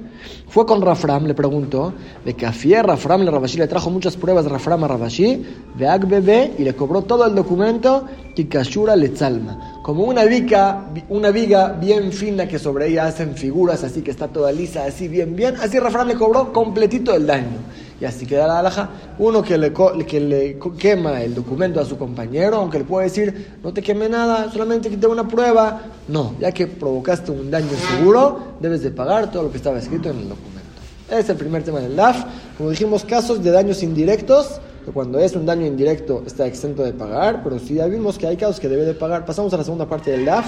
Fue 0.48 0.66
con 0.66 0.82
Rafram, 0.82 1.26
le 1.26 1.34
preguntó, 1.34 1.94
de 2.24 2.36
a 2.46 2.84
Rafram 2.84 3.22
le 3.22 3.32
Rabashi 3.32 3.58
le 3.58 3.68
trajo 3.68 3.90
muchas 3.90 4.16
pruebas 4.16 4.46
de 4.46 4.52
Rafram 4.52 4.84
a 4.84 4.88
Rabashi, 4.88 5.44
de 5.78 5.88
Agbebe, 5.88 6.54
y 6.58 6.64
le 6.64 6.76
cobró 6.76 7.02
todo 7.02 7.26
el 7.26 7.36
documento, 7.36 8.06
y 8.36 8.46
Kashura 8.46 8.96
le 8.96 9.16
salma. 9.16 9.82
Como 9.84 10.04
una 10.04 10.24
viga, 10.26 10.86
una 11.10 11.32
viga 11.32 11.74
bien 11.74 12.12
fina 12.14 12.48
que 12.48 12.58
sobre 12.58 12.88
ella 12.88 13.08
hacen 13.08 13.36
figuras 13.36 13.84
así 13.84 14.02
que 14.02 14.12
está 14.12 14.28
toda 14.28 14.52
lisa, 14.52 14.86
así 14.86 15.08
bien, 15.08 15.36
bien, 15.36 15.56
así 15.62 15.80
Rafram 15.80 16.08
le 16.08 16.16
cobró 16.16 16.54
completito 16.54 17.14
el 17.14 17.28
daño. 17.28 17.58
Y 18.00 18.06
así 18.06 18.26
queda 18.26 18.48
la 18.48 18.60
alhaja. 18.60 18.90
Uno 19.20 19.42
que 19.42 19.58
le, 19.58 19.72
que 20.06 20.20
le 20.20 20.60
quema 20.78 21.22
el 21.22 21.36
documento 21.36 21.80
a 21.80 21.86
su 21.86 21.98
compañero, 21.98 22.58
aunque 22.58 22.80
le 22.80 22.86
puede 22.86 23.06
decir, 23.06 23.58
no 23.64 23.74
te 23.74 23.82
queme 23.82 24.10
nada, 24.10 24.52
solamente 24.52 24.90
quité 24.90 25.08
una 25.08 25.28
prueba. 25.28 25.82
No, 26.08 26.36
ya 26.40 26.52
que 26.52 26.68
provocaste 26.68 27.32
un 27.32 27.50
daño 27.52 27.70
seguro, 27.92 28.56
debes 28.60 28.82
de 28.82 28.92
pagar 28.92 29.32
todo 29.32 29.44
lo 29.44 29.52
que 29.52 29.58
estaba 29.58 29.78
escrito 29.78 30.10
en 30.10 30.18
el 30.18 30.30
documento. 30.30 30.64
es 31.10 31.30
el 31.30 31.38
primer 31.38 31.64
tema 31.64 31.80
del 31.80 31.96
DAF. 31.96 32.26
Como 32.58 32.72
dijimos, 32.72 33.04
casos 33.06 33.44
de 33.44 33.52
daños 33.52 33.84
indirectos, 33.84 34.60
que 34.86 34.92
cuando 34.92 35.20
es 35.20 35.36
un 35.36 35.46
daño 35.46 35.66
indirecto 35.66 36.24
está 36.26 36.46
exento 36.46 36.84
de 36.84 36.94
pagar, 36.94 37.42
pero 37.44 37.58
si 37.60 37.76
ya 37.76 37.86
vimos 37.86 38.18
que 38.18 38.28
hay 38.28 38.36
casos 38.38 38.60
que 38.60 38.68
debe 38.68 38.84
de 38.84 38.94
pagar. 38.94 39.26
Pasamos 39.26 39.54
a 39.54 39.58
la 39.58 39.64
segunda 39.64 39.88
parte 39.88 40.12
del 40.12 40.26
DAF. 40.26 40.46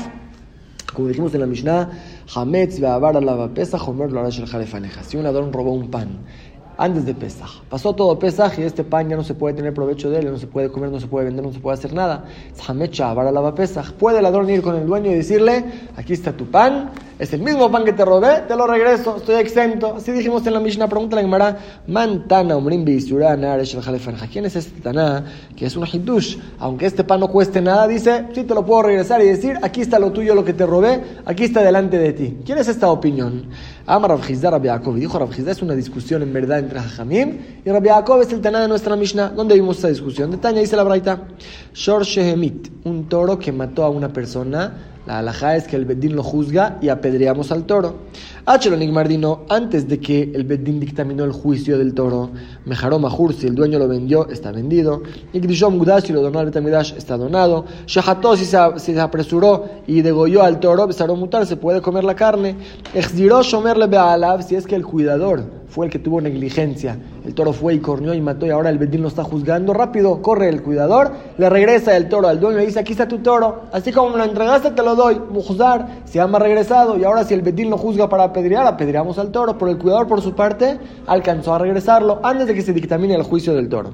Como 0.94 1.10
dijimos 1.10 1.34
en 1.34 1.42
la 1.42 1.46
Mishnah, 1.46 1.90
Hametz 2.34 2.76
Si 5.08 5.18
un 5.18 5.24
ladrón 5.24 5.52
robó 5.52 5.74
un 5.74 5.92
pan 5.92 6.20
antes 6.78 7.06
de 7.06 7.14
Pesach. 7.14 7.62
Pasó 7.70 7.94
todo 7.94 8.18
Pesach 8.20 8.58
y 8.60 8.64
este 8.64 8.84
pan 8.84 9.10
ya 9.10 9.16
no 9.16 9.24
se 9.24 9.34
puede 9.34 9.56
tener 9.56 9.74
provecho 9.74 10.10
de 10.10 10.20
él, 10.20 10.32
no 10.32 10.38
se 10.38 10.48
puede 10.48 10.70
comer, 10.70 10.90
no 10.90 11.00
se 11.00 11.08
puede 11.08 11.26
vender, 11.26 11.46
no 11.46 11.54
se 11.54 11.60
puede 11.60 11.76
hacer 11.78 11.94
nada. 11.94 12.26
Pesach. 13.56 13.92
Puede 13.94 14.18
el 14.18 14.24
ladrón 14.24 14.50
ir 14.50 14.62
con 14.62 14.76
el 14.76 14.86
dueño 14.86 15.12
y 15.12 15.16
decirle, 15.16 15.66
aquí 15.96 16.14
está 16.14 16.32
tu 16.32 16.46
pan, 16.46 16.92
es 17.18 17.32
el 17.32 17.42
mismo 17.42 17.72
pan 17.72 17.86
que 17.86 17.94
te 17.94 18.04
robé, 18.04 18.42
te 18.48 18.56
lo 18.56 18.68
regreso, 18.68 19.18
estoy 19.18 19.36
exento. 19.36 19.96
Así 19.96 20.12
dijimos 20.12 20.46
en 20.48 20.54
la 20.54 20.60
Mishnah, 20.60 20.88
pregunta 20.88 21.16
la 21.16 21.22
Gemara, 21.22 21.58
Mantana 21.88 22.58
¿Quién 24.32 24.46
es 24.46 24.56
este 24.56 24.82
Taná? 24.82 25.24
Que 25.56 25.66
es 25.66 25.78
un 25.78 25.86
hidush. 25.86 26.38
Aunque 26.60 26.86
este 26.86 27.04
pan 27.04 27.22
no 27.22 27.30
cueste 27.30 27.62
nada, 27.62 27.88
dice, 27.88 28.26
sí 28.34 28.44
te 28.44 28.54
lo 28.54 28.66
puedo 28.66 28.84
regresar 28.84 29.22
y 29.22 29.28
decir, 29.28 29.58
aquí 29.62 29.82
está 29.82 29.98
lo 29.98 30.12
tuyo, 30.12 30.36
lo 30.36 30.44
que 30.44 30.54
te 30.54 30.66
robé, 30.66 31.02
aquí 31.26 31.46
está 31.46 31.62
delante 31.62 31.98
de 31.98 32.14
ti. 32.14 32.38
¿Quién 32.46 32.58
es 32.58 32.68
esta 32.68 32.90
opinión? 32.90 33.46
Ama 33.88 34.08
Rabjizda 34.08 34.52
Rabbi 34.52 34.68
Yaakov. 34.68 34.98
Y 34.98 35.02
dijo 35.02 35.20
Rabjizda, 35.20 35.52
es 35.52 35.62
una 35.62 35.76
discusión 35.76 36.22
en 36.22 36.34
verdad 36.34 36.60
entre 36.60 36.80
Jajamim. 36.80 37.38
Y 37.64 37.70
Rabbi 37.70 37.88
Yaakov 37.88 38.22
es 38.22 38.34
el 38.34 38.42
Taná 38.42 38.62
de 38.62 38.68
nuestra 38.68 38.96
Mishnah. 38.96 39.30
¿Dónde 39.30 39.56
vimos 39.56 39.78
esta 39.78 39.90
discusión? 39.90 40.32
De 40.32 40.38
Taña 40.38 40.62
dice 40.62 40.76
la 40.76 40.84
Braita. 40.84 41.28
Shor 41.74 42.04
Shehemit, 42.04 42.70
un 42.84 43.08
toro 43.08 43.38
que 43.38 43.52
mató 43.52 43.84
a 43.84 43.90
una 43.90 44.12
persona 44.12 44.74
la 45.06 45.20
alajá 45.20 45.56
es 45.56 45.68
que 45.68 45.76
el 45.76 45.86
Bedín 45.86 46.16
lo 46.16 46.24
juzga 46.24 46.78
y 46.82 46.90
apedreamos 46.90 47.52
al 47.52 47.66
toro. 47.66 47.96
Hachelo 48.48 48.78
Nigmardino, 48.78 49.42
antes 49.50 49.88
de 49.88 50.00
que 50.00 50.22
el 50.22 50.44
Bedín 50.44 50.80
dictaminó 50.80 51.24
el 51.24 51.32
juicio 51.32 51.80
del 51.80 51.96
toro, 51.96 52.30
Mejaró 52.66 53.00
Mahur, 53.00 53.34
si 53.34 53.48
el 53.48 53.56
dueño 53.56 53.80
lo 53.80 53.88
vendió, 53.88 54.30
está 54.30 54.52
vendido. 54.52 55.02
Igdishom 55.34 55.80
Gudash, 55.80 56.06
si 56.06 56.14
lo 56.14 56.22
donó 56.22 56.38
al 56.38 56.46
Betamidash, 56.46 56.94
está 56.96 57.18
donado. 57.18 57.66
Shaható, 57.88 58.38
si 58.38 58.46
se, 58.46 59.00
apresuró 59.00 59.66
y 59.88 60.02
degolló 60.02 60.44
al 60.44 60.60
toro, 60.60 60.86
Besaró 60.86 61.16
Mutar, 61.16 61.48
se 61.48 61.58
puede 61.58 61.82
comer 61.82 62.04
la 62.04 62.16
carne. 62.16 62.56
Exdiró 62.94 63.42
Shomerle 63.42 63.88
Bealav, 63.88 64.44
si 64.44 64.56
es 64.56 64.68
que 64.68 64.76
el 64.76 64.86
cuidador 64.86 65.65
fue 65.68 65.86
el 65.86 65.92
que 65.92 66.00
tuvo 66.00 66.22
negligencia. 66.22 66.98
El 67.26 67.34
toro 67.34 67.54
fue 67.54 67.74
y 67.74 67.80
corneó 67.80 68.14
y 68.14 68.22
mató 68.22 68.46
y 68.46 68.50
ahora 68.50 68.70
el 68.70 68.78
bedín 68.78 69.02
lo 69.02 69.08
está 69.08 69.24
juzgando. 69.24 69.74
Rápido, 69.74 70.22
corre 70.22 70.50
el 70.50 70.62
cuidador, 70.62 71.12
le 71.38 71.50
regresa 71.50 71.98
el 71.98 72.08
toro 72.08 72.28
al 72.28 72.40
dueño 72.40 72.62
y 72.62 72.68
dice, 72.68 72.80
aquí 72.80 72.92
está 72.92 73.08
tu 73.08 73.20
toro. 73.20 73.64
Así 73.72 73.92
como 73.92 74.12
me 74.12 74.18
lo 74.18 74.24
entregaste, 74.24 74.72
te 74.72 74.84
lo 74.84 74.96
doy. 74.96 75.20
Mujuzar, 75.32 76.02
se 76.06 76.16
llama 76.16 76.40
regresado. 76.40 76.98
Y 76.98 77.04
ahora 77.04 77.24
si 77.24 77.34
el 77.34 77.42
bedín 77.42 77.70
lo 77.70 77.78
juzga 77.78 78.10
para 78.10 78.26
apedrear, 78.26 78.66
apedreamos 78.66 79.18
al 79.18 79.32
toro. 79.32 79.58
Pero 79.58 79.72
el 79.72 79.78
cuidador, 79.78 80.08
por 80.08 80.22
su 80.22 80.34
parte, 80.34 80.80
alcanzó 81.08 81.54
a 81.54 81.60
regresarlo 81.60 82.20
antes 82.24 82.48
de 82.48 82.54
que 82.54 82.62
se 82.62 82.74
dictamine 82.74 83.16
el 83.16 83.24
juicio 83.24 83.54
del 83.54 83.70
toro. 83.70 83.92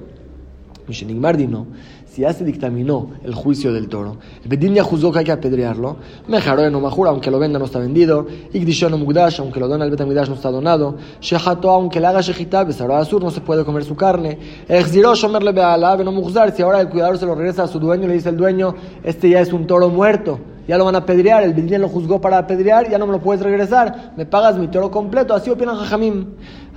Mishenigmardino 0.88 1.68
si 2.14 2.24
ya 2.24 2.34
se 2.34 2.44
dictaminó 2.44 3.12
el 3.24 3.34
juicio 3.34 3.72
del 3.72 3.88
toro, 3.88 4.18
el 4.44 4.50
Bedín 4.50 4.74
ya 4.74 4.84
juzgó 4.84 5.14
que 5.14 5.20
hay 5.20 5.26
que 5.26 5.32
apedrearlo, 5.32 5.96
Mejaró 6.28 6.66
en 6.66 6.76
Omahura, 6.76 7.10
aunque 7.10 7.32
lo 7.32 7.40
venda 7.40 7.58
no 7.58 7.64
está 7.64 7.80
vendido, 7.80 8.28
Igdishon 8.52 9.00
Mugdash, 9.00 9.40
aunque 9.40 9.62
lo 9.62 9.70
dona 9.70 9.86
el 9.86 9.92
Betamidash 9.92 10.28
no 10.28 10.36
está 10.36 10.52
donado, 10.52 10.98
Shehato, 11.22 11.70
aunque 11.70 12.02
le 12.02 12.08
haga 12.08 12.20
Shechita, 12.20 12.66
Besará 12.66 13.00
Azur, 13.00 13.24
no 13.24 13.32
se 13.32 13.40
puede 13.40 13.64
comer 13.64 13.86
su 13.86 13.96
carne, 13.96 14.38
Exdiró 14.68 15.16
Shomerle 15.16 15.54
Beala, 15.54 15.96
Benomugzar, 15.96 16.54
si 16.54 16.62
ahora 16.62 16.82
el 16.82 16.90
cuidador 16.90 17.18
se 17.18 17.26
lo 17.26 17.34
regresa 17.34 17.64
a 17.64 17.68
su 17.68 17.80
dueño, 17.80 18.08
le 18.10 18.16
dice 18.16 18.28
el 18.28 18.36
dueño, 18.36 18.76
este 19.04 19.30
ya 19.30 19.40
es 19.40 19.54
un 19.54 19.66
toro 19.66 19.88
muerto, 19.88 20.38
ya 20.68 20.78
lo 20.78 20.84
van 20.84 20.96
a 20.96 21.00
apedrear, 21.00 21.44
el 21.44 21.54
Bedín 21.54 21.80
lo 21.80 21.88
juzgó 21.88 22.20
para 22.20 22.38
apedrear, 22.38 22.90
ya 22.90 22.98
no 22.98 23.08
me 23.08 23.14
lo 23.14 23.22
puedes 23.22 23.42
regresar, 23.42 24.12
me 24.18 24.26
pagas 24.26 24.58
mi 24.58 24.68
toro 24.68 24.92
completo, 24.92 25.34
así 25.34 25.50
opina 25.50 25.76
Jajamim. 25.76 26.26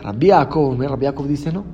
Rabbi 0.05 0.27
Yaakov, 0.27 0.79
Rabbi 0.79 1.07
dice 1.27 1.51
no. 1.51 1.64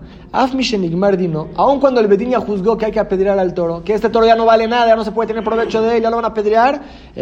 dino, 1.16 1.48
aun 1.56 1.80
cuando 1.80 2.00
el 2.00 2.06
Bedín 2.06 2.30
ya 2.30 2.38
juzgó 2.38 2.78
que 2.78 2.86
hay 2.86 2.92
que 2.92 3.00
apedrear 3.00 3.36
al 3.40 3.52
toro, 3.52 3.82
que 3.82 3.94
este 3.94 4.08
toro 4.08 4.24
ya 4.24 4.36
no 4.36 4.44
vale 4.44 4.68
nada, 4.68 4.86
ya 4.86 4.94
no 4.94 5.02
se 5.02 5.10
puede 5.10 5.26
tener 5.26 5.42
provecho 5.42 5.82
de 5.82 5.96
él, 5.96 6.02
ya 6.04 6.10
lo 6.10 6.16
van 6.16 6.26
a 6.26 6.28
apedrear, 6.28 6.80
si 7.12 7.20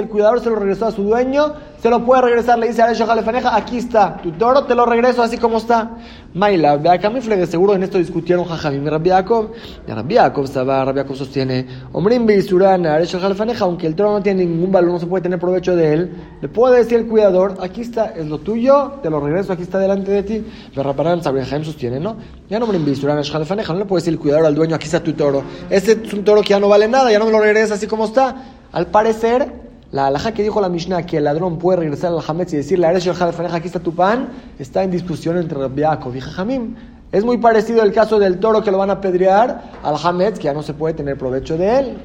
el 0.00 0.08
cuidador 0.08 0.40
se 0.40 0.50
lo 0.50 0.56
regresó 0.56 0.86
a 0.86 0.90
su 0.90 1.04
dueño, 1.04 1.52
se 1.80 1.90
lo 1.90 2.04
puede 2.04 2.22
regresar, 2.22 2.58
le 2.58 2.68
dice 2.68 2.82
a 2.82 2.92
Jalefaneja, 2.92 3.56
aquí 3.56 3.78
está, 3.78 4.16
tu 4.16 4.32
toro 4.32 4.64
te 4.64 4.74
lo 4.74 4.84
regreso 4.84 5.22
así 5.22 5.36
como 5.36 5.58
está. 5.58 5.92
Maila, 6.34 6.78
de 6.78 7.46
seguro 7.46 7.74
en 7.74 7.82
esto 7.82 7.98
discutieron 7.98 8.44
Jajamim 8.44 8.86
y 8.86 8.88
Rabbi 8.88 9.10
Yaakov. 9.10 9.50
Rabbi 9.86 10.14
Yaakov, 10.14 10.46
Rabbi 10.54 10.96
Yaakov 10.96 11.16
sostiene, 11.16 11.66
Omrim 11.92 12.24
Beisurana, 12.24 12.98
Jalefaneja, 13.04 13.64
aunque 13.64 13.86
el 13.86 13.94
toro 13.94 14.12
no 14.12 14.22
tiene 14.22 14.44
ningún 14.44 14.72
valor, 14.72 14.92
no 14.92 14.98
se 14.98 15.06
puede 15.06 15.22
tener 15.22 15.38
provecho 15.38 15.76
de 15.76 15.92
él, 15.92 16.10
le 16.40 16.48
puede 16.48 16.78
decir 16.78 16.98
el 16.98 17.06
cuidador, 17.06 17.56
aquí 17.60 17.80
está, 17.80 18.12
es 18.16 18.26
lo 18.26 18.38
tuyo, 18.38 18.71
te 19.02 19.10
lo 19.10 19.20
regreso, 19.20 19.52
aquí 19.52 19.62
está 19.62 19.78
delante 19.78 20.10
de 20.10 20.22
ti. 20.22 20.44
Berraparán, 20.74 21.20
Jaim 21.20 21.64
sostiene, 21.64 22.00
¿no? 22.00 22.16
Ya 22.48 22.58
no 22.58 22.66
Beisurana, 22.66 23.22
Jalefaneja, 23.22 23.72
no 23.72 23.80
le 23.80 23.84
puede 23.84 24.00
decir 24.00 24.14
el 24.14 24.18
cuidador 24.18 24.46
al 24.46 24.54
dueño, 24.54 24.74
aquí 24.74 24.86
está 24.86 25.02
tu 25.02 25.12
toro. 25.12 25.42
Este 25.70 25.92
es 25.92 26.12
un 26.12 26.24
toro 26.24 26.42
que 26.42 26.50
ya 26.50 26.60
no 26.60 26.68
vale 26.68 26.88
nada, 26.88 27.10
ya 27.10 27.18
no 27.18 27.26
me 27.26 27.32
lo 27.32 27.40
regresa 27.40 27.74
así 27.74 27.86
como 27.86 28.04
está. 28.04 28.36
Al 28.72 28.86
parecer, 28.86 29.52
la 29.92 30.06
alhaja 30.06 30.32
que 30.32 30.42
dijo 30.42 30.60
la 30.60 30.68
Mishnah 30.68 31.04
que 31.04 31.18
el 31.18 31.24
ladrón 31.24 31.58
puede 31.58 31.80
regresar 31.80 32.12
al 32.12 32.20
Hametz 32.26 32.52
y 32.54 32.56
decirle, 32.56 32.86
aquí 32.86 33.66
está 33.66 33.80
tu 33.80 33.94
pan, 33.94 34.30
está 34.58 34.82
en 34.82 34.90
discusión 34.90 35.36
entre 35.36 35.58
Rabbi 35.58 35.82
y 35.82 36.20
Jajamim. 36.20 36.74
Es 37.12 37.24
muy 37.24 37.36
parecido 37.36 37.82
el 37.82 37.92
caso 37.92 38.18
del 38.18 38.38
toro 38.38 38.62
que 38.62 38.70
lo 38.70 38.78
van 38.78 38.90
a 38.90 39.00
pedrear 39.00 39.70
al 39.82 39.96
Hametz, 40.02 40.38
que 40.38 40.44
ya 40.44 40.54
no 40.54 40.62
se 40.62 40.72
puede 40.72 40.94
tener 40.94 41.18
provecho 41.18 41.58
de 41.58 41.78
él. 41.78 41.98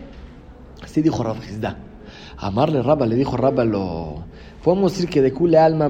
Así 0.83 1.01
dijo 1.01 1.23
Rabbi 1.23 1.39
Amarle 2.39 2.83
Rabba, 2.83 3.05
le 3.05 3.15
dijo 3.15 3.35
Rabba 3.37 3.63
lo 3.63 4.25
podemos 4.67 4.91
decir 4.91 5.09
que 5.09 5.21
de 5.21 5.31
Kule 5.31 5.57
Alma 5.57 5.87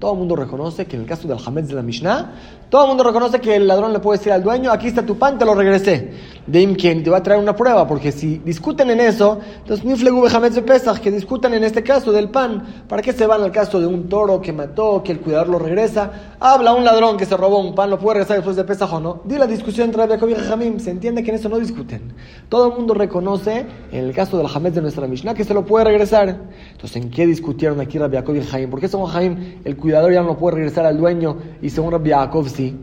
Todo 0.00 0.12
el 0.12 0.18
mundo 0.18 0.34
reconoce 0.34 0.86
que 0.86 0.96
en 0.96 1.02
el 1.02 1.08
caso 1.08 1.28
del 1.28 1.38
Hametz 1.46 1.68
de 1.68 1.74
la 1.76 1.82
Mishnah, 1.82 2.32
todo 2.70 2.82
el 2.82 2.88
mundo 2.88 3.04
reconoce 3.04 3.40
que 3.40 3.56
el 3.56 3.66
ladrón 3.66 3.92
le 3.92 3.98
puede 3.98 4.18
decir 4.18 4.32
al 4.32 4.44
dueño, 4.44 4.70
aquí 4.70 4.86
está 4.86 5.04
tu 5.04 5.16
pan, 5.16 5.38
te 5.38 5.44
lo 5.44 5.54
regresé. 5.54 6.12
De 6.46 6.76
quien 6.76 7.02
te 7.02 7.10
va 7.10 7.18
a 7.18 7.22
traer 7.22 7.40
una 7.40 7.54
prueba, 7.54 7.86
porque 7.86 8.12
si 8.12 8.38
discuten 8.38 8.90
en 8.90 9.00
eso, 9.00 9.38
entonces 9.58 9.84
Niflegu 9.84 10.26
Hametz 10.26 10.54
de 10.54 10.62
Pesach, 10.62 10.98
que 10.98 11.10
discutan 11.10 11.54
en 11.54 11.64
este 11.64 11.82
caso 11.82 12.12
del 12.12 12.30
pan, 12.30 12.84
¿para 12.88 13.02
qué 13.02 13.12
se 13.12 13.26
van 13.26 13.42
al 13.42 13.52
caso 13.52 13.80
de 13.80 13.86
un 13.86 14.08
toro 14.08 14.40
que 14.40 14.52
mató, 14.52 15.02
que 15.02 15.12
el 15.12 15.20
cuidador 15.20 15.48
lo 15.48 15.58
regresa? 15.58 16.36
Habla 16.38 16.72
un 16.72 16.84
ladrón 16.84 17.16
que 17.16 17.26
se 17.26 17.36
robó 17.36 17.60
un 17.60 17.74
pan, 17.74 17.90
¿lo 17.90 17.98
puede 17.98 18.14
regresar 18.14 18.36
después 18.36 18.56
de 18.56 18.64
Pesach 18.64 18.92
o 18.92 19.00
no? 19.00 19.22
Di 19.24 19.36
la 19.36 19.46
discusión 19.46 19.86
entre 19.86 20.06
Rabbi 20.06 20.32
y 20.32 20.34
Jamim, 20.36 20.78
se 20.78 20.90
entiende 20.90 21.24
que 21.24 21.30
en 21.30 21.36
eso 21.36 21.48
no 21.48 21.58
discuten. 21.58 22.12
Todo 22.48 22.68
el 22.68 22.74
mundo 22.74 22.94
reconoce, 22.94 23.66
en 23.90 24.04
el 24.04 24.14
caso 24.14 24.36
del 24.36 24.46
Hametz 24.52 24.74
de 24.76 24.82
nuestra 24.82 25.06
Mishnah, 25.08 25.34
que 25.34 25.44
se 25.44 25.54
lo 25.54 25.64
puede 25.64 25.86
regresar. 25.86 26.40
Entonces, 26.72 26.96
¿en 26.96 27.10
qué 27.10 27.19
qué 27.20 27.26
discutieron 27.26 27.80
aquí 27.80 27.98
Rabbi 27.98 28.14
Yaakov 28.14 28.34
y 28.36 28.40
Jaim? 28.40 28.70
¿Por 28.70 28.80
qué 28.80 28.88
según 28.88 29.04
Jaim 29.08 29.36
el 29.62 29.76
cuidador 29.76 30.10
ya 30.10 30.22
no 30.22 30.38
puede 30.38 30.56
regresar 30.56 30.86
al 30.86 30.96
dueño 30.96 31.36
y 31.60 31.68
según 31.68 31.92
Rabbi 31.92 32.08
Yaakov 32.08 32.48
sí? 32.48 32.74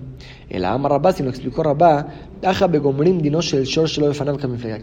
El 0.47 0.63
Ama 0.63 0.89
Rabá, 0.89 1.11
si 1.11 1.23
lo 1.23 1.31
explicó 1.31 1.63
Rabá, 1.63 2.05
Aquí 2.43 2.69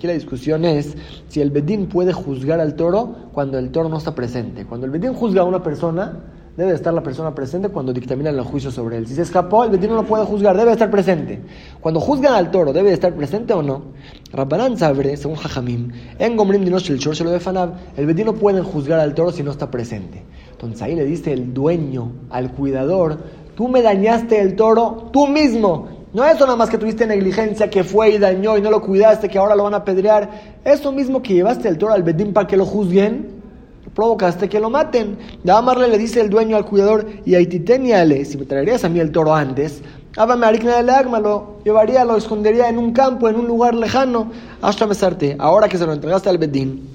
la 0.09 0.13
discusión 0.13 0.65
es 0.65 0.97
si 1.29 1.41
el 1.41 1.51
Bedín 1.53 1.87
puede 1.87 2.13
juzgar 2.13 2.59
al 2.59 2.75
toro 2.75 3.31
cuando 3.33 3.57
el 3.61 3.71
toro 3.71 3.89
no 3.89 3.99
está 3.99 4.13
presente. 4.13 4.67
Cuando 4.67 4.87
el 4.87 4.93
Bedín 4.93 5.15
juzga 5.15 5.43
a 5.43 5.45
una 5.45 5.63
persona, 5.63 6.19
debe 6.57 6.73
estar 6.73 6.95
la 6.95 7.03
persona 7.03 7.35
presente 7.35 7.69
cuando 7.69 7.93
dictaminan 7.93 8.35
el 8.37 8.43
juicio 8.43 8.71
sobre 8.71 8.97
él. 8.97 9.07
Si 9.07 9.15
se 9.15 9.23
escapó, 9.23 9.65
el 9.65 9.71
Bedín 9.71 9.91
no 9.91 10.05
puede 10.05 10.25
juzgar, 10.25 10.57
debe 10.57 10.73
estar 10.73 10.91
presente. 10.91 11.41
Cuando 11.81 12.01
juzgan 12.01 12.35
al 12.35 12.51
toro, 12.51 12.73
¿debe 12.73 12.93
estar 12.93 13.13
presente 13.15 13.53
o 13.53 13.63
no? 13.63 13.83
Rabbanán 14.33 14.79
sabre, 14.79 15.17
según 15.17 15.37
Jajamim, 15.37 15.91
en 16.19 16.37
Gomrim 16.37 16.65
Dinosh 16.65 16.91
el 16.91 16.99
Chor 16.99 17.15
el 17.97 18.07
Bedín 18.07 18.27
no 18.27 18.35
puede 18.35 18.63
juzgar 18.63 19.01
al 19.01 19.15
toro 19.15 19.33
si 19.33 19.43
no 19.43 19.51
está 19.51 19.71
presente. 19.71 20.23
Entonces 20.53 20.83
ahí 20.83 20.95
le 20.95 21.05
dice 21.05 21.33
el 21.33 21.53
dueño 21.53 22.13
al 22.31 22.53
cuidador, 22.53 23.19
Tú 23.55 23.69
me 23.69 23.83
dañaste 23.83 24.41
el 24.41 24.57
toro 24.57 25.11
tú 25.13 25.29
mismo. 25.29 25.89
No 26.13 26.25
es 26.25 26.39
nada 26.39 26.57
más 26.57 26.71
que 26.71 26.79
tuviste 26.79 27.07
negligencia, 27.07 27.71
que 27.71 27.83
fue 27.83 28.11
y 28.11 28.19
dañó 28.19 28.57
y 28.57 28.61
no 28.61 28.71
lo 28.71 28.81
cuidaste, 28.81 29.29
que 29.29 29.39
ahora 29.39 29.57
lo 29.57 29.65
van 29.65 29.75
a 29.75 29.85
pedrear. 29.85 30.31
Eso 30.65 30.93
mismo 30.93 31.23
que 31.23 31.35
llevaste 31.35 31.69
el 31.69 31.79
toro 31.79 31.93
al 31.93 32.03
Bedín 32.03 32.33
para 32.33 32.47
que 32.47 32.57
lo 32.57 32.67
juzguen, 32.67 33.34
provocaste 33.95 34.49
que 34.49 34.61
lo 34.61 34.71
maten. 34.71 35.19
De 35.43 35.53
amarle 35.53 35.89
le 35.89 35.99
dice 35.99 36.21
el 36.21 36.31
dueño 36.31 36.57
al 36.57 36.67
cuidador, 36.67 37.07
y 37.25 37.35
a 37.35 37.41
si 38.25 38.37
me 38.39 38.45
traerías 38.45 38.85
a 38.85 38.89
mí 38.89 39.01
el 39.01 39.13
toro 39.13 39.35
antes, 39.35 39.83
hábame 40.17 40.47
arikna 40.47 40.77
de 40.77 40.83
lo 41.21 41.59
llevaría, 41.65 42.05
lo 42.05 42.17
escondería 42.17 42.69
en 42.69 42.79
un 42.79 42.93
campo, 42.93 43.29
en 43.29 43.37
un 43.37 43.47
lugar 43.47 43.75
lejano, 43.75 44.31
hasta 44.63 44.87
mesarte. 44.87 45.37
Ahora 45.39 45.69
que 45.69 45.79
se 45.79 45.87
lo 45.87 45.93
entregaste 45.93 46.29
al 46.29 46.39
Bedín, 46.39 46.94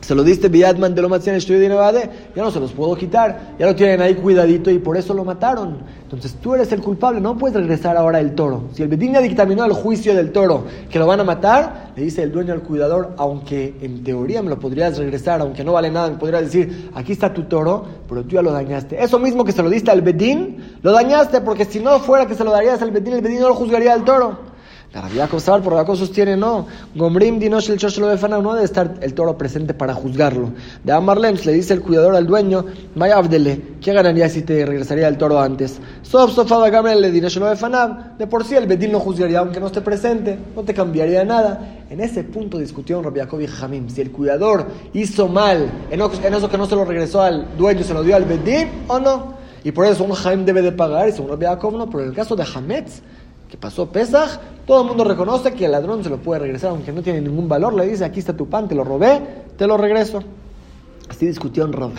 se 0.00 0.14
lo 0.14 0.22
diste 0.22 0.48
Biadman 0.48 0.94
de 0.94 1.02
lo 1.02 1.14
estudio 1.14 1.60
de 1.60 1.68
Nevade, 1.68 2.10
ya 2.34 2.42
no 2.42 2.50
se 2.50 2.60
los 2.60 2.72
puedo 2.72 2.96
quitar, 2.96 3.54
ya 3.58 3.66
lo 3.66 3.74
tienen 3.74 4.00
ahí 4.00 4.14
cuidadito 4.14 4.70
y 4.70 4.78
por 4.78 4.96
eso 4.96 5.12
lo 5.12 5.24
mataron. 5.24 5.78
Entonces 6.02 6.34
tú 6.40 6.54
eres 6.54 6.72
el 6.72 6.80
culpable, 6.80 7.20
no 7.20 7.36
puedes 7.36 7.56
regresar 7.56 7.96
ahora 7.96 8.18
el 8.20 8.34
toro. 8.34 8.64
Si 8.72 8.82
el 8.82 8.88
Bedín 8.88 9.12
dictaminó 9.20 9.64
el 9.64 9.72
juicio 9.72 10.14
del 10.14 10.32
toro 10.32 10.64
que 10.88 10.98
lo 10.98 11.06
van 11.06 11.20
a 11.20 11.24
matar, 11.24 11.90
le 11.96 12.02
dice 12.02 12.22
el 12.22 12.32
dueño 12.32 12.54
al 12.54 12.62
cuidador, 12.62 13.12
aunque 13.18 13.74
en 13.82 14.02
teoría 14.02 14.42
me 14.42 14.48
lo 14.48 14.58
podrías 14.58 14.96
regresar, 14.96 15.40
aunque 15.40 15.64
no 15.64 15.72
vale 15.72 15.90
nada, 15.90 16.08
me 16.10 16.16
podrías 16.16 16.42
decir, 16.42 16.90
aquí 16.94 17.12
está 17.12 17.34
tu 17.34 17.42
toro, 17.42 17.84
pero 18.08 18.22
tú 18.22 18.36
ya 18.36 18.42
lo 18.42 18.52
dañaste. 18.52 19.02
Eso 19.02 19.18
mismo 19.18 19.44
que 19.44 19.52
se 19.52 19.62
lo 19.62 19.68
diste 19.68 19.90
al 19.90 20.00
Bedín, 20.00 20.78
lo 20.80 20.92
dañaste 20.92 21.42
porque 21.42 21.66
si 21.66 21.80
no 21.80 21.98
fuera 21.98 22.26
que 22.26 22.34
se 22.34 22.44
lo 22.44 22.52
darías 22.52 22.80
al 22.80 22.90
Bedín, 22.90 23.14
el 23.14 23.20
Bedín 23.20 23.40
no 23.40 23.48
lo 23.48 23.54
juzgaría 23.54 23.92
al 23.92 24.04
toro. 24.04 24.47
La 24.94 25.02
Rabia 25.02 25.28
Kosar, 25.28 25.62
por 25.62 25.74
Rabia 25.74 25.96
sostiene, 25.96 26.34
no. 26.34 26.66
Gomrim 26.94 27.38
dinosh 27.38 27.68
el 27.68 27.76
choshelo 27.76 28.06
befana, 28.06 28.38
no 28.38 28.54
debe 28.54 28.64
estar 28.64 28.94
el 29.02 29.12
toro 29.12 29.36
presente 29.36 29.74
para 29.74 29.92
juzgarlo. 29.92 30.52
De 30.82 30.92
Amarlems 30.92 31.44
le 31.44 31.52
dice 31.52 31.74
el 31.74 31.82
cuidador 31.82 32.14
al 32.16 32.26
dueño, 32.26 32.64
Maya 32.94 33.18
Abdele, 33.18 33.60
¿qué 33.82 33.92
ganaría 33.92 34.30
si 34.30 34.40
te 34.40 34.64
regresaría 34.64 35.06
el 35.06 35.18
toro 35.18 35.38
antes? 35.40 35.78
Sof 36.00 36.32
Sofaba 36.32 36.70
Gamel 36.70 37.02
le 37.02 37.10
dinoshelo 37.10 37.50
befana, 37.50 38.14
de 38.18 38.26
por 38.26 38.44
sí 38.44 38.54
el 38.54 38.66
Bedín 38.66 38.92
lo 38.92 39.00
juzgaría 39.00 39.40
aunque 39.40 39.60
no 39.60 39.66
esté 39.66 39.82
presente, 39.82 40.38
no 40.56 40.62
te 40.62 40.72
cambiaría 40.72 41.22
nada. 41.22 41.84
En 41.90 42.00
ese 42.00 42.24
punto 42.24 42.56
discutieron 42.56 43.04
Rabbi 43.04 43.20
y 43.42 43.46
Jamim, 43.46 43.90
si 43.90 44.00
el 44.00 44.10
cuidador 44.10 44.68
hizo 44.94 45.28
mal 45.28 45.70
en 45.90 46.00
eso 46.00 46.48
que 46.48 46.56
no 46.56 46.64
se 46.64 46.76
lo 46.76 46.86
regresó 46.86 47.20
al 47.20 47.58
dueño, 47.58 47.84
se 47.84 47.92
lo 47.92 48.02
dio 48.02 48.16
al 48.16 48.24
Bedín 48.24 48.68
o 48.88 48.98
no. 48.98 49.36
Y 49.64 49.72
por 49.72 49.84
eso 49.84 50.04
un 50.04 50.12
Jaim 50.12 50.46
debe 50.46 50.62
de 50.62 50.72
pagar, 50.72 51.08
y 51.08 51.12
según 51.12 51.30
Rabbi 51.30 51.44
no, 51.76 51.90
pero 51.90 52.04
en 52.04 52.08
el 52.10 52.14
caso 52.14 52.34
de 52.36 52.44
Hametz, 52.44 53.02
que 53.48 53.56
pasó 53.56 53.90
Pesach, 53.90 54.38
todo 54.66 54.82
el 54.82 54.88
mundo 54.88 55.04
reconoce 55.04 55.52
que 55.52 55.64
el 55.64 55.72
ladrón 55.72 56.04
se 56.04 56.10
lo 56.10 56.18
puede 56.18 56.40
regresar, 56.40 56.70
aunque 56.70 56.92
no 56.92 57.02
tiene 57.02 57.20
ningún 57.20 57.48
valor. 57.48 57.74
Le 57.74 57.86
dice, 57.86 58.04
aquí 58.04 58.20
está 58.20 58.36
tu 58.36 58.48
pan, 58.48 58.68
te 58.68 58.74
lo 58.74 58.84
robé, 58.84 59.20
te 59.56 59.66
lo 59.66 59.76
regreso. 59.76 60.22
Así 61.08 61.26
discutieron 61.26 61.72
Rab 61.72 61.92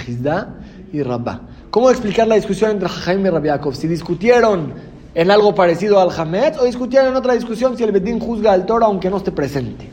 y 0.91 1.03
Rabba. 1.03 1.41
¿Cómo 1.71 1.89
explicar 1.89 2.27
la 2.27 2.35
discusión 2.35 2.71
entre 2.71 2.89
Jaime 2.89 3.29
y 3.29 3.31
Rabbi 3.31 3.73
Si 3.73 3.87
discutieron 3.87 4.73
en 5.13 5.31
algo 5.31 5.55
parecido 5.55 5.99
al 5.99 6.11
Hamed 6.11 6.59
o 6.59 6.65
discutieron 6.65 7.09
en 7.09 7.15
otra 7.15 7.33
discusión 7.33 7.75
si 7.75 7.83
el 7.83 7.91
Bedín 7.91 8.19
juzga 8.19 8.53
al 8.53 8.65
toro 8.65 8.85
aunque 8.85 9.09
no 9.09 9.17
esté 9.17 9.31
presente. 9.31 9.89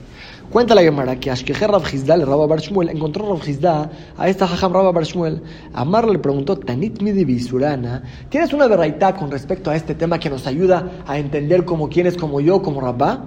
Cuenta 0.51 0.77
la 0.77 0.83
Gemara 0.83 1.19
que 1.19 1.31
Ashkeher 1.31 1.71
Rav 1.71 1.83
le 1.93 2.25
Rabba 2.25 2.47
Bar 2.47 2.61
Shmuel 2.61 2.89
encontró 2.91 3.29
Rav 3.29 3.47
Hizda 3.47 3.91
a 4.17 4.29
esta 4.29 4.47
Jajam 4.47 4.73
Rabba 4.73 4.93
Bar 4.93 5.05
Shmuel. 5.05 5.43
Amar 5.75 6.07
le 6.07 6.21
preguntó, 6.21 6.57
Tanit 6.57 7.03
mi 7.03 7.13
Bisurana, 7.13 8.05
¿tienes 8.29 8.53
una 8.53 8.69
verraitá 8.69 9.15
con 9.17 9.31
respecto 9.31 9.71
a 9.71 9.77
este 9.77 9.97
tema 9.97 10.21
que 10.21 10.31
nos 10.31 10.47
ayuda 10.47 11.03
a 11.07 11.19
entender 11.19 11.65
como 11.65 11.89
quién 11.89 12.07
es 12.07 12.17
como 12.17 12.41
yo, 12.41 12.63
como 12.63 12.81
Rabba? 12.81 13.25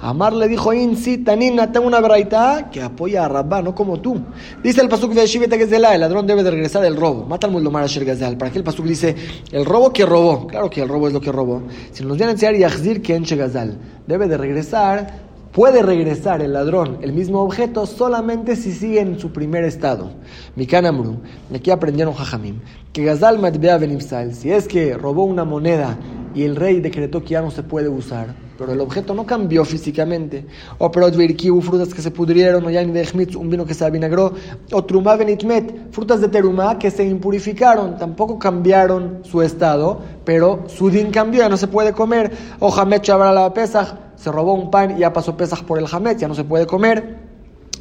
Amar 0.00 0.32
le 0.32 0.46
dijo, 0.46 0.72
In 0.72 0.96
sí, 0.96 1.18
Tanina, 1.18 1.72
tengo 1.72 1.88
una 1.88 2.00
verraitá 2.00 2.70
que 2.70 2.80
apoya 2.80 3.24
a 3.24 3.28
Rabba, 3.28 3.62
no 3.62 3.74
como 3.74 4.00
tú. 4.00 4.20
Dice 4.62 4.80
el 4.80 4.88
pasuk 4.88 5.12
de 5.12 5.26
Shiveta 5.26 5.56
Gezela, 5.56 5.94
el 5.94 6.00
ladrón 6.00 6.26
debe 6.26 6.44
de 6.44 6.52
regresar 6.52 6.82
del 6.82 6.96
robo. 6.96 7.26
Mata 7.26 7.48
al 7.48 7.52
Muldomar 7.52 7.82
Asher 7.82 8.04
Gazal. 8.04 8.36
Para 8.36 8.52
que 8.52 8.58
el 8.58 8.64
pasuk 8.64 8.86
dice, 8.86 9.16
el 9.50 9.64
robo 9.64 9.92
que 9.92 10.06
robó. 10.06 10.46
Claro 10.46 10.70
que 10.70 10.82
el 10.82 10.88
robo 10.88 11.08
es 11.08 11.12
lo 11.12 11.20
que 11.20 11.32
robó. 11.32 11.62
Si 11.90 12.04
nos 12.04 12.16
viene 12.16 12.30
a 12.30 12.32
enseñar 12.32 12.54
Yahzir 12.54 13.02
que 13.02 13.18
Gazal, 13.18 13.78
debe 14.06 14.28
de 14.28 14.36
regresar 14.36 15.29
Puede 15.52 15.82
regresar 15.82 16.42
el 16.42 16.52
ladrón 16.52 16.98
el 17.02 17.12
mismo 17.12 17.42
objeto 17.42 17.84
solamente 17.84 18.54
si 18.54 18.70
sigue 18.70 19.00
en 19.00 19.18
su 19.18 19.32
primer 19.32 19.64
estado. 19.64 20.12
Mikanamru, 20.54 21.16
aquí 21.52 21.72
aprendieron 21.72 22.14
Jajamim, 22.14 22.60
que 22.92 23.02
Gazal 23.02 23.40
Matbea 23.40 23.76
Benipsal, 23.78 24.32
si 24.32 24.52
es 24.52 24.68
que 24.68 24.94
robó 24.94 25.24
una 25.24 25.44
moneda 25.44 25.98
y 26.36 26.44
el 26.44 26.54
rey 26.54 26.78
decretó 26.78 27.24
que 27.24 27.30
ya 27.30 27.42
no 27.42 27.50
se 27.50 27.64
puede 27.64 27.88
usar, 27.88 28.32
pero 28.56 28.72
el 28.72 28.80
objeto 28.80 29.12
no 29.12 29.26
cambió 29.26 29.64
físicamente, 29.64 30.46
o 30.78 30.86
hubo 30.86 31.60
frutas 31.60 31.92
que 31.92 32.02
se 32.02 32.12
pudrieron, 32.12 32.64
o 32.64 32.70
yani 32.70 32.92
de 32.92 33.36
un 33.36 33.50
vino 33.50 33.66
que 33.66 33.74
se 33.74 33.84
avinagró, 33.84 34.32
o 34.70 34.84
trumá 34.84 35.16
benitmet, 35.16 35.90
frutas 35.90 36.20
de 36.20 36.28
terumá 36.28 36.78
que 36.78 36.92
se 36.92 37.04
impurificaron, 37.04 37.96
tampoco 37.98 38.38
cambiaron 38.38 39.22
su 39.24 39.42
estado, 39.42 40.00
pero 40.24 40.62
su 40.68 40.90
din 40.90 41.10
cambió, 41.10 41.40
ya 41.40 41.48
no 41.48 41.56
se 41.56 41.66
puede 41.66 41.92
comer, 41.92 42.30
o 42.60 42.72
hamet 42.72 43.08
la 43.08 43.52
pesaj, 43.52 44.09
se 44.20 44.30
robó 44.30 44.52
un 44.54 44.70
pan 44.70 44.96
y 44.96 45.00
ya 45.00 45.12
pasó 45.12 45.36
pesas 45.36 45.62
por 45.62 45.78
el 45.78 45.86
hamet, 45.90 46.18
ya 46.18 46.28
no 46.28 46.34
se 46.34 46.44
puede 46.44 46.66
comer. 46.66 47.30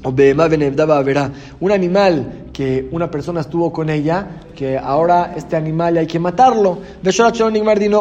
O 0.02 0.14
verá 0.14 1.32
un 1.60 1.72
animal 1.74 2.46
que 2.54 2.88
una 2.94 3.12
persona 3.12 3.42
estuvo 3.42 3.74
con 3.74 3.90
ella, 3.90 4.44
que 4.56 4.78
ahora 4.78 5.34
este 5.36 5.58
animal 5.58 5.98
hay 5.98 6.08
que 6.08 6.20
matarlo. 6.20 6.78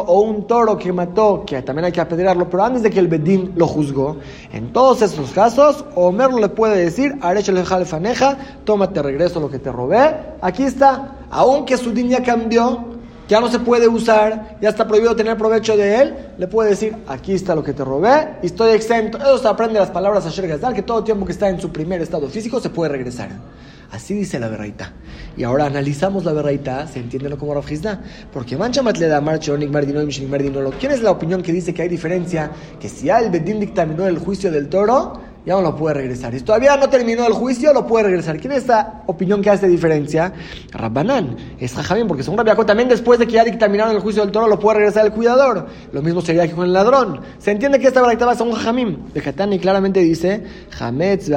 O 0.06 0.20
un 0.20 0.46
toro 0.46 0.78
que 0.78 0.92
mató, 0.92 1.42
que 1.44 1.62
también 1.62 1.86
hay 1.86 1.92
que 1.92 2.00
apedrearlo, 2.00 2.48
pero 2.48 2.62
antes 2.62 2.84
de 2.84 2.90
que 2.90 3.00
el 3.00 3.08
Bedín 3.08 3.52
lo 3.56 3.66
juzgó. 3.66 4.18
En 4.52 4.72
todos 4.72 5.02
esos 5.02 5.32
casos, 5.32 5.84
Homer 5.96 6.32
le 6.34 6.48
puede 6.48 6.84
decir, 6.84 7.16
faneja, 7.84 8.38
tómate 8.64 9.02
regreso 9.02 9.40
lo 9.40 9.50
que 9.50 9.58
te 9.58 9.72
robé. 9.72 10.14
Aquí 10.40 10.62
está, 10.62 11.16
aunque 11.30 11.76
su 11.76 11.90
din 11.90 12.10
ya 12.10 12.22
cambió, 12.22 12.97
ya 13.28 13.40
no 13.40 13.48
se 13.48 13.58
puede 13.58 13.86
usar, 13.86 14.56
ya 14.60 14.70
está 14.70 14.88
prohibido 14.88 15.14
tener 15.14 15.36
provecho 15.36 15.76
de 15.76 16.00
él, 16.00 16.14
le 16.38 16.46
puede 16.48 16.70
decir, 16.70 16.96
aquí 17.06 17.34
está 17.34 17.54
lo 17.54 17.62
que 17.62 17.74
te 17.74 17.84
robé 17.84 18.36
y 18.42 18.46
estoy 18.46 18.72
exento. 18.72 19.18
Eso 19.18 19.38
se 19.38 19.48
aprende 19.48 19.78
las 19.78 19.90
palabras 19.90 20.26
a 20.26 20.42
Gazal, 20.42 20.74
que 20.74 20.82
todo 20.82 21.04
tiempo 21.04 21.26
que 21.26 21.32
está 21.32 21.48
en 21.48 21.60
su 21.60 21.70
primer 21.70 22.00
estado 22.00 22.28
físico 22.28 22.58
se 22.58 22.70
puede 22.70 22.90
regresar. 22.92 23.28
Así 23.90 24.12
dice 24.12 24.38
la 24.38 24.48
verraita. 24.48 24.92
Y 25.36 25.44
ahora 25.44 25.64
analizamos 25.64 26.24
la 26.24 26.32
verraita, 26.32 26.86
se 26.86 26.98
entiende 26.98 27.34
como 27.36 27.54
Rafizda. 27.54 28.02
Porque 28.32 28.56
mancha 28.56 28.82
le 28.82 29.06
da 29.06 29.20
marcha, 29.20 29.52
¿Quién 29.56 30.92
es 30.92 31.02
la 31.02 31.10
opinión 31.10 31.42
que 31.42 31.52
dice 31.52 31.72
que 31.72 31.82
hay 31.82 31.88
diferencia? 31.88 32.50
Que 32.78 32.88
si 32.88 33.08
al 33.08 33.30
Bedín 33.30 33.60
dictaminó 33.60 34.06
el 34.06 34.18
juicio 34.18 34.50
del 34.50 34.68
toro, 34.68 35.20
ya 35.48 35.54
no 35.54 35.62
lo 35.62 35.74
puede 35.74 35.94
regresar. 35.94 36.34
Y 36.34 36.40
todavía 36.40 36.76
no 36.76 36.90
terminó 36.90 37.26
el 37.26 37.32
juicio, 37.32 37.72
lo 37.72 37.86
puede 37.86 38.04
regresar. 38.04 38.38
¿Quién 38.38 38.52
es 38.52 38.58
esta 38.58 39.02
opinión 39.06 39.40
que 39.40 39.48
hace 39.48 39.66
diferencia? 39.66 40.34
Rabbanán. 40.72 41.38
Es 41.58 41.72
Jajamín, 41.72 42.06
porque 42.06 42.22
según 42.22 42.36
Rabiaco 42.36 42.66
también 42.66 42.86
después 42.86 43.18
de 43.18 43.26
que 43.26 43.32
ya 43.32 43.44
dictaminaron 43.44 43.96
el 43.96 44.02
juicio 44.02 44.22
del 44.22 44.30
toro, 44.30 44.46
lo 44.46 44.58
puede 44.58 44.80
regresar 44.80 45.06
el 45.06 45.12
cuidador. 45.12 45.66
Lo 45.90 46.02
mismo 46.02 46.20
sería 46.20 46.42
aquí 46.42 46.52
con 46.52 46.66
el 46.66 46.74
ladrón. 46.74 47.22
Se 47.38 47.50
entiende 47.50 47.80
que 47.80 47.86
esta 47.86 48.02
verdad 48.02 48.28
va 48.28 48.32
a 48.32 48.42
un 48.42 48.52
Jajamín. 48.52 49.06
De 49.14 49.54
y 49.54 49.58
claramente 49.58 50.00
dice, 50.00 50.44
Hametz, 50.78 51.30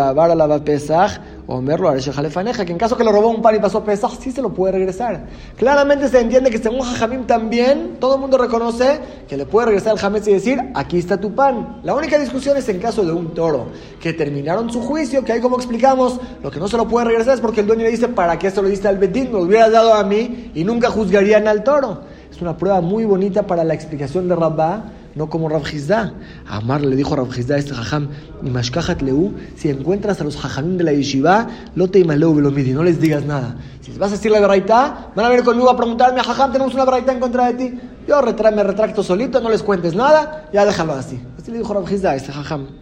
Pesach, 0.65 1.21
Omerlo 1.51 1.91
Jalefaneja, 1.91 2.63
que 2.63 2.71
en 2.71 2.77
caso 2.77 2.95
que 2.95 3.03
lo 3.03 3.11
robó 3.11 3.29
un 3.29 3.41
pan 3.41 3.53
y 3.55 3.59
pasó 3.59 3.83
Pesach, 3.83 4.13
sí 4.21 4.31
se 4.31 4.41
lo 4.41 4.53
puede 4.53 4.71
regresar. 4.71 5.25
Claramente 5.57 6.07
se 6.07 6.21
entiende 6.21 6.49
que 6.49 6.57
según 6.57 6.79
Jajamim 6.79 7.25
también, 7.25 7.97
todo 7.99 8.15
el 8.15 8.21
mundo 8.21 8.37
reconoce 8.37 9.01
que 9.27 9.35
le 9.35 9.45
puede 9.45 9.67
regresar 9.67 9.91
al 9.91 10.05
Hametz 10.05 10.29
y 10.29 10.33
decir, 10.33 10.59
aquí 10.73 10.97
está 10.97 11.19
tu 11.19 11.35
pan. 11.35 11.81
La 11.83 11.93
única 11.93 12.17
discusión 12.17 12.55
es 12.55 12.69
en 12.69 12.79
caso 12.79 13.03
de 13.03 13.11
un 13.11 13.33
toro, 13.33 13.65
que 13.99 14.13
terminaron 14.13 14.71
su 14.71 14.81
juicio, 14.81 15.25
que 15.25 15.33
ahí 15.33 15.41
como 15.41 15.57
explicamos, 15.57 16.21
lo 16.41 16.49
que 16.49 16.59
no 16.59 16.69
se 16.69 16.77
lo 16.77 16.87
puede 16.87 17.07
regresar 17.07 17.35
es 17.35 17.41
porque 17.41 17.59
el 17.59 17.67
dueño 17.67 17.83
le 17.83 17.91
dice, 17.91 18.07
¿para 18.07 18.39
qué 18.39 18.49
se 18.49 18.61
lo 18.61 18.69
diste 18.69 18.87
al 18.87 18.97
Bedín? 18.97 19.25
Me 19.25 19.33
lo 19.33 19.41
hubieras 19.41 19.73
dado 19.73 19.93
a 19.93 20.05
mí 20.05 20.51
y 20.55 20.63
nunca 20.63 20.89
juzgarían 20.89 21.49
al 21.49 21.65
toro. 21.65 22.03
Es 22.31 22.41
una 22.41 22.55
prueba 22.55 22.79
muy 22.79 23.03
bonita 23.03 23.43
para 23.43 23.65
la 23.65 23.73
explicación 23.73 24.29
de 24.29 24.37
Rabbah 24.37 24.83
no 25.15 25.29
como 25.29 25.49
Rav 25.49 25.63
Hizda. 25.71 26.13
Amar 26.47 26.81
le 26.81 26.95
dijo 26.95 27.13
a 27.13 27.17
Rav 27.17 27.37
Hizda 27.37 27.57
este 27.57 27.73
jajam, 27.73 28.09
leu, 29.01 29.33
si 29.55 29.69
encuentras 29.69 30.21
a 30.21 30.23
los 30.23 30.37
jajamim 30.37 30.77
de 30.77 30.83
la 30.83 30.93
yeshiva, 30.93 31.47
lo 31.75 31.89
te 31.89 32.03
velomidi, 32.03 32.71
no 32.71 32.83
les 32.83 32.99
digas 32.99 33.23
nada. 33.25 33.55
Si 33.81 33.91
vas 33.97 34.11
a 34.11 34.15
decir 34.15 34.31
la 34.31 34.39
verdad, 34.39 35.07
van 35.15 35.25
a 35.25 35.29
venir 35.29 35.43
conmigo 35.43 35.69
a 35.69 35.77
preguntarme, 35.77 36.21
jajam, 36.21 36.51
tenemos 36.51 36.73
una 36.73 36.85
verdad 36.85 37.09
en 37.09 37.19
contra 37.19 37.51
de 37.51 37.53
ti. 37.53 37.79
Yo 38.07 38.21
me 38.21 38.63
retracto 38.63 39.03
solito, 39.03 39.39
no 39.41 39.49
les 39.49 39.63
cuentes 39.63 39.95
nada, 39.95 40.49
ya 40.51 40.65
déjalo 40.65 40.93
así. 40.93 41.21
Así 41.37 41.51
le 41.51 41.59
dijo 41.59 41.73
Rav 41.73 41.91
Hizda 41.91 42.15
este 42.15 42.31
jajam. 42.31 42.80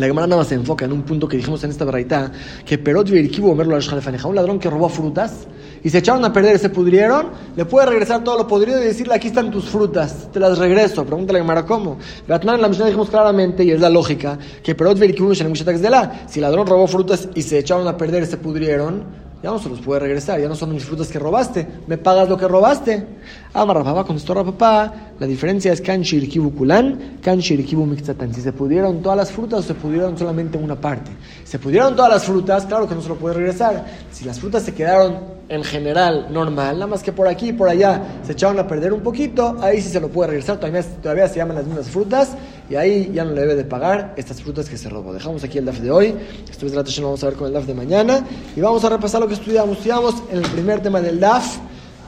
La 0.00 0.06
Gemara 0.06 0.26
nada 0.26 0.40
más 0.40 0.48
se 0.48 0.54
enfoca 0.54 0.86
en 0.86 0.92
un 0.92 1.02
punto 1.02 1.28
que 1.28 1.36
dijimos 1.36 1.62
en 1.62 1.70
esta 1.70 1.84
verdad, 1.84 2.32
que 2.64 2.78
Perot 2.78 3.10
Virkibu 3.10 3.50
Omerlo 3.50 3.76
al 3.76 3.82
un 4.24 4.34
ladrón 4.34 4.58
que 4.58 4.70
robó 4.70 4.88
frutas 4.88 5.46
y 5.84 5.90
se 5.90 5.98
echaron 5.98 6.24
a 6.24 6.32
perder, 6.32 6.58
se 6.58 6.70
pudrieron, 6.70 7.26
le 7.54 7.66
puede 7.66 7.84
regresar 7.84 8.24
todo 8.24 8.38
lo 8.38 8.46
podrido 8.46 8.80
y 8.80 8.86
decirle, 8.86 9.14
aquí 9.14 9.28
están 9.28 9.50
tus 9.50 9.66
frutas, 9.66 10.28
te 10.32 10.40
las 10.40 10.56
regreso. 10.56 11.04
Pregúntale 11.04 11.40
a 11.40 11.42
Gemara 11.42 11.66
cómo. 11.66 11.98
Gatman 12.26 12.54
en 12.54 12.62
la 12.62 12.68
misión 12.68 12.86
dijimos 12.86 13.10
claramente, 13.10 13.62
y 13.62 13.72
es 13.72 13.80
la 13.80 13.90
lógica, 13.90 14.38
que 14.62 14.74
Perot 14.74 14.98
Virkibu 14.98 15.34
de 15.34 15.90
la, 15.90 16.22
si 16.26 16.38
el 16.38 16.44
ladrón 16.44 16.66
robó 16.66 16.86
frutas 16.86 17.28
y 17.34 17.42
se 17.42 17.58
echaron 17.58 17.86
a 17.86 17.98
perder, 17.98 18.24
se 18.24 18.38
pudrieron, 18.38 19.04
ya 19.42 19.50
no 19.50 19.58
se 19.58 19.68
los 19.68 19.80
puede 19.80 20.00
regresar, 20.00 20.38
ya 20.40 20.48
no 20.48 20.54
son 20.54 20.72
mis 20.72 20.84
frutas 20.84 21.08
que 21.08 21.18
robaste, 21.18 21.66
me 21.86 21.96
pagas 21.96 22.28
lo 22.28 22.36
que 22.36 22.46
robaste. 22.46 23.06
Amar 23.54 23.82
con 23.82 24.04
contestó 24.04 24.34
papá, 24.44 24.92
la 25.18 25.26
diferencia 25.26 25.72
es 25.72 25.80
kan 25.80 26.02
shirkibu 26.02 26.54
kulan, 26.54 27.18
kan 27.22 27.38
shirkibu 27.38 27.86
mixtatan. 27.86 28.34
Si 28.34 28.42
se 28.42 28.52
pudieron 28.52 29.00
todas 29.02 29.16
las 29.16 29.32
frutas 29.32 29.60
o 29.60 29.62
se 29.62 29.74
pudieron 29.74 30.16
solamente 30.16 30.58
una 30.58 30.76
parte. 30.76 31.10
Se 31.44 31.58
pudieron 31.58 31.96
todas 31.96 32.12
las 32.12 32.24
frutas, 32.24 32.66
claro 32.66 32.86
que 32.86 32.94
no 32.94 33.00
se 33.00 33.08
lo 33.08 33.16
puede 33.16 33.36
regresar. 33.36 33.86
Si 34.12 34.24
las 34.24 34.38
frutas 34.38 34.62
se 34.62 34.74
quedaron 34.74 35.39
en 35.50 35.64
general 35.64 36.28
normal, 36.30 36.76
nada 36.76 36.86
más 36.86 37.02
que 37.02 37.12
por 37.12 37.26
aquí 37.26 37.48
y 37.48 37.52
por 37.52 37.68
allá 37.68 38.20
se 38.24 38.32
echaron 38.32 38.58
a 38.60 38.68
perder 38.68 38.92
un 38.92 39.00
poquito, 39.00 39.56
ahí 39.60 39.82
sí 39.82 39.88
se 39.88 40.00
lo 40.00 40.08
puede 40.08 40.28
regresar, 40.28 40.58
todavía, 40.58 40.82
todavía 41.02 41.28
se 41.28 41.36
llaman 41.36 41.56
las 41.56 41.66
mismas 41.66 41.88
frutas 41.88 42.30
y 42.70 42.76
ahí 42.76 43.10
ya 43.12 43.24
no 43.24 43.32
le 43.32 43.40
debe 43.40 43.56
de 43.56 43.64
pagar 43.64 44.14
estas 44.16 44.40
frutas 44.40 44.68
que 44.68 44.78
se 44.78 44.88
robó. 44.88 45.12
Dejamos 45.12 45.42
aquí 45.42 45.58
el 45.58 45.64
DAF 45.64 45.80
de 45.80 45.90
hoy, 45.90 46.14
esto 46.48 46.66
es 46.66 46.72
lo 46.72 47.04
vamos 47.04 47.24
a 47.24 47.26
ver 47.26 47.34
con 47.34 47.48
el 47.48 47.52
DAF 47.52 47.66
de 47.66 47.74
mañana 47.74 48.24
y 48.54 48.60
vamos 48.60 48.84
a 48.84 48.90
repasar 48.90 49.20
lo 49.20 49.26
que 49.26 49.34
estudiamos. 49.34 49.78
Estudiamos 49.78 50.22
en 50.30 50.38
el 50.38 50.50
primer 50.50 50.80
tema 50.80 51.00
del 51.00 51.18
DAF 51.18 51.58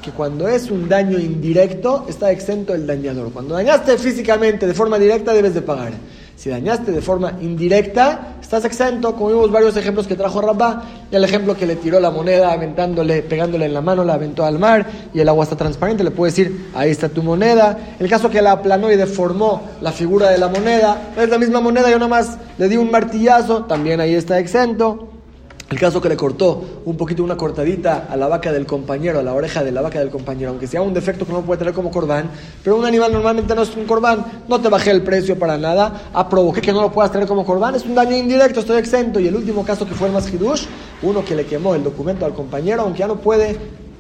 que 0.00 0.12
cuando 0.12 0.46
es 0.48 0.70
un 0.70 0.88
daño 0.88 1.18
indirecto 1.18 2.07
está 2.09 2.31
exento 2.31 2.74
el 2.74 2.87
dañador. 2.87 3.33
Cuando 3.33 3.55
dañaste 3.55 3.98
físicamente 3.98 4.68
de 4.68 4.74
forma 4.74 5.00
directa 5.00 5.33
debes 5.33 5.55
de 5.55 5.62
pagar. 5.62 5.92
Si 6.37 6.50
dañaste 6.50 6.90
de 6.90 7.00
forma 7.00 7.38
indirecta, 7.40 8.37
estás 8.54 8.66
exento, 8.66 9.14
como 9.14 9.28
vimos 9.28 9.50
varios 9.50 9.74
ejemplos 9.78 10.06
que 10.06 10.14
trajo 10.14 10.42
Rabá, 10.42 10.82
el 11.10 11.24
ejemplo 11.24 11.56
que 11.56 11.64
le 11.64 11.74
tiró 11.74 11.98
la 12.00 12.10
moneda 12.10 12.52
aventándole, 12.52 13.22
pegándole 13.22 13.64
en 13.64 13.72
la 13.72 13.80
mano, 13.80 14.04
la 14.04 14.12
aventó 14.12 14.44
al 14.44 14.58
mar 14.58 14.84
y 15.14 15.20
el 15.20 15.28
agua 15.30 15.44
está 15.44 15.56
transparente, 15.56 16.04
le 16.04 16.10
puede 16.10 16.32
decir, 16.32 16.68
ahí 16.74 16.90
está 16.90 17.08
tu 17.08 17.22
moneda. 17.22 17.78
El 17.98 18.10
caso 18.10 18.28
que 18.28 18.42
la 18.42 18.52
aplanó 18.52 18.92
y 18.92 18.96
deformó 18.96 19.62
la 19.80 19.90
figura 19.90 20.28
de 20.28 20.36
la 20.36 20.48
moneda, 20.48 21.14
es 21.16 21.30
la 21.30 21.38
misma 21.38 21.62
moneda, 21.62 21.88
yo 21.88 21.98
nada 21.98 22.10
más 22.10 22.36
le 22.58 22.68
di 22.68 22.76
un 22.76 22.90
martillazo, 22.90 23.64
también 23.64 24.02
ahí 24.02 24.14
está 24.14 24.38
exento. 24.38 25.12
El 25.72 25.80
caso 25.80 26.02
que 26.02 26.11
le 26.11 26.18
cortó 26.18 26.82
un 26.85 26.98
poquito 26.98 27.24
una 27.24 27.35
cortadita 27.35 28.06
a 28.11 28.14
la 28.14 28.28
vaca 28.28 28.52
del 28.52 28.66
compañero, 28.66 29.20
a 29.20 29.22
la 29.22 29.32
oreja 29.32 29.64
de 29.64 29.72
la 29.72 29.80
vaca 29.80 30.00
del 30.00 30.11
compañero, 30.11 30.50
aunque 30.50 30.66
sea 30.66 30.82
un 30.82 30.92
defecto 30.92 31.24
que 31.24 31.32
no 31.32 31.40
puede 31.40 31.61
tener 31.61 31.72
como 31.72 31.90
corbán, 31.90 32.30
pero 32.62 32.76
un 32.76 32.85
animal 32.85 33.11
normalmente 33.11 33.54
no 33.54 33.62
es 33.62 33.74
un 33.74 33.87
corbán, 33.87 34.42
no 34.48 34.61
te 34.61 34.68
bajé 34.68 34.90
el 34.90 35.00
precio 35.00 35.38
para 35.38 35.56
nada, 35.56 36.11
a 36.12 36.28
provoqué 36.28 36.61
que 36.61 36.74
no 36.74 36.82
lo 36.82 36.92
puedas 36.92 37.11
tener 37.11 37.26
como 37.26 37.46
corbán, 37.46 37.74
es 37.74 37.87
un 37.87 37.94
daño 37.94 38.14
indirecto, 38.14 38.61
estoy 38.61 38.76
exento. 38.76 39.18
Y 39.18 39.28
el 39.28 39.35
último 39.35 39.64
caso 39.64 39.88
que 39.88 39.94
fue 39.94 40.08
el 40.08 40.12
más 40.12 40.30
hidush, 40.30 40.66
uno 41.00 41.24
que 41.24 41.35
le 41.35 41.46
quemó 41.46 41.74
el 41.74 41.82
documento 41.82 42.26
al 42.26 42.35
compañero, 42.35 42.82
aunque 42.82 42.98
ya 42.98 43.06
no 43.06 43.16
puede 43.16 43.56